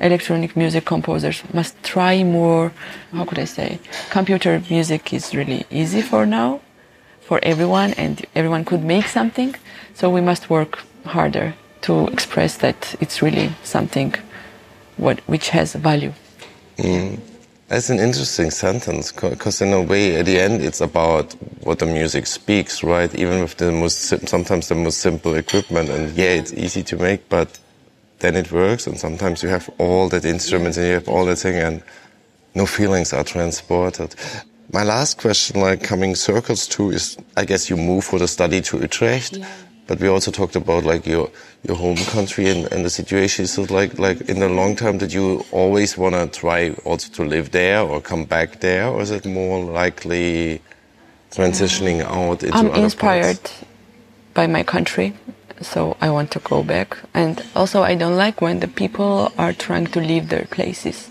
[0.00, 2.72] electronic music composers must try more,
[3.12, 3.78] how could I say,
[4.10, 6.60] computer music is really easy for now
[7.20, 9.54] for everyone and everyone could make something.
[9.94, 14.14] So we must work harder to express that it's really something
[14.96, 16.12] what which has value.
[16.78, 17.20] Mm.
[17.68, 21.32] That's an interesting sentence because in a way, at the end, it's about
[21.62, 23.12] what the music speaks, right?
[23.14, 23.98] Even with the most
[24.28, 27.58] sometimes the most simple equipment, and yeah, it's easy to make, but
[28.20, 28.86] then it works.
[28.86, 31.82] And sometimes you have all that instruments and you have all that thing, and
[32.54, 34.14] no feelings are transported.
[34.72, 38.60] My last question, like coming circles to, is I guess you move for the study
[38.60, 39.38] to Utrecht.
[39.38, 39.46] Yeah
[39.86, 41.30] but we also talked about like your
[41.66, 43.46] your home country and, and the situation.
[43.46, 47.24] So like like in the long term, did you always want to try also to
[47.24, 50.60] live there or come back there, or is it more likely
[51.30, 53.64] transitioning out into I'm other inspired parts?
[54.34, 55.14] by my country,
[55.60, 56.98] so I want to go back.
[57.14, 61.10] And also, I don't like when the people are trying to leave their places,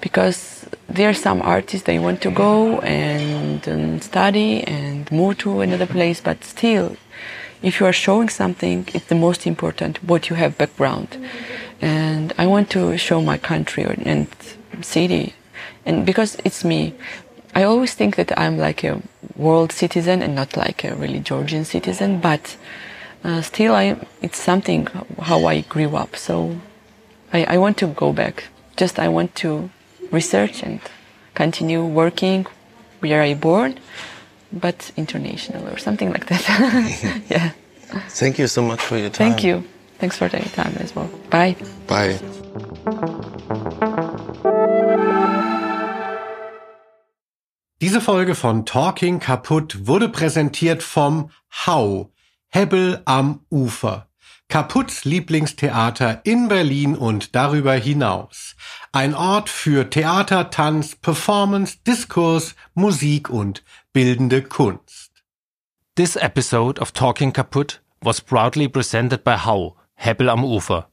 [0.00, 5.60] because there are some artists they want to go and, and study and move to
[5.60, 6.96] another place, but still
[7.62, 11.08] if you are showing something, it's the most important what you have background.
[11.80, 14.28] And I want to show my country and
[14.82, 15.34] city,
[15.84, 16.94] and because it's me,
[17.54, 19.02] I always think that I'm like a
[19.36, 22.56] world citizen and not like a really Georgian citizen, but
[23.24, 24.86] uh, still, I it's something
[25.20, 26.16] how I grew up.
[26.16, 26.60] So
[27.32, 28.44] I, I want to go back.
[28.76, 29.70] Just I want to
[30.10, 30.80] research and
[31.34, 32.46] continue working
[33.00, 33.78] where I born
[34.52, 37.24] but international or something like that.
[37.28, 37.52] yeah.
[38.10, 39.30] Thank you so much for your time.
[39.30, 39.64] Thank you.
[39.98, 41.10] Thanks for your time as well.
[41.30, 41.56] Bye.
[41.86, 42.18] Bye.
[47.80, 51.30] Diese Folge von Talking kaputt wurde präsentiert vom
[51.66, 52.12] Hau,
[52.48, 54.06] Hebbel am Ufer.
[54.48, 58.56] Kaputts Lieblingstheater in Berlin und darüber hinaus.
[58.90, 63.62] Ein Ort für Theater, Tanz, Performance, Diskurs, Musik und
[63.92, 65.10] bildende Kunst.
[65.96, 70.86] This episode of Talking Kaputt was proudly presented by Hau, Hebbel am Ufer,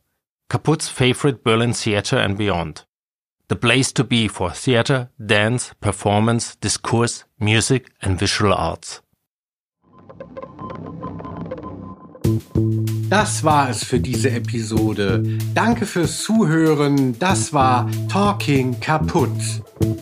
[0.49, 2.85] Kaputt's favorite Berlin theater and beyond.
[3.49, 9.01] The place to be for theater, dance, performance, discourse, music and visual arts.
[13.09, 15.23] Das war es für diese Episode.
[15.53, 17.17] Danke fürs Zuhören.
[17.19, 19.31] Das war Talking Kaputt.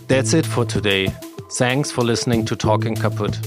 [0.07, 1.11] That's it for today.
[1.49, 3.39] Thanks for listening to Talking Kaputt.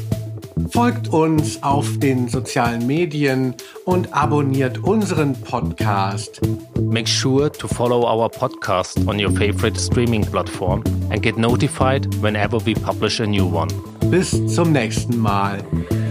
[0.72, 6.40] Folgt uns auf den sozialen Medien und abonniert unseren Podcast.
[6.80, 12.58] Make sure to follow our podcast on your favorite streaming platform and get notified whenever
[12.64, 13.68] we publish a new one.
[14.10, 15.58] Bis zum nächsten Mal.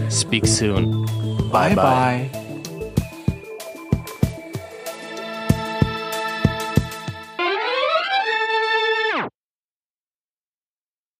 [0.08, 1.06] Speak soon.
[1.50, 1.74] bye.
[1.74, 2.37] bye.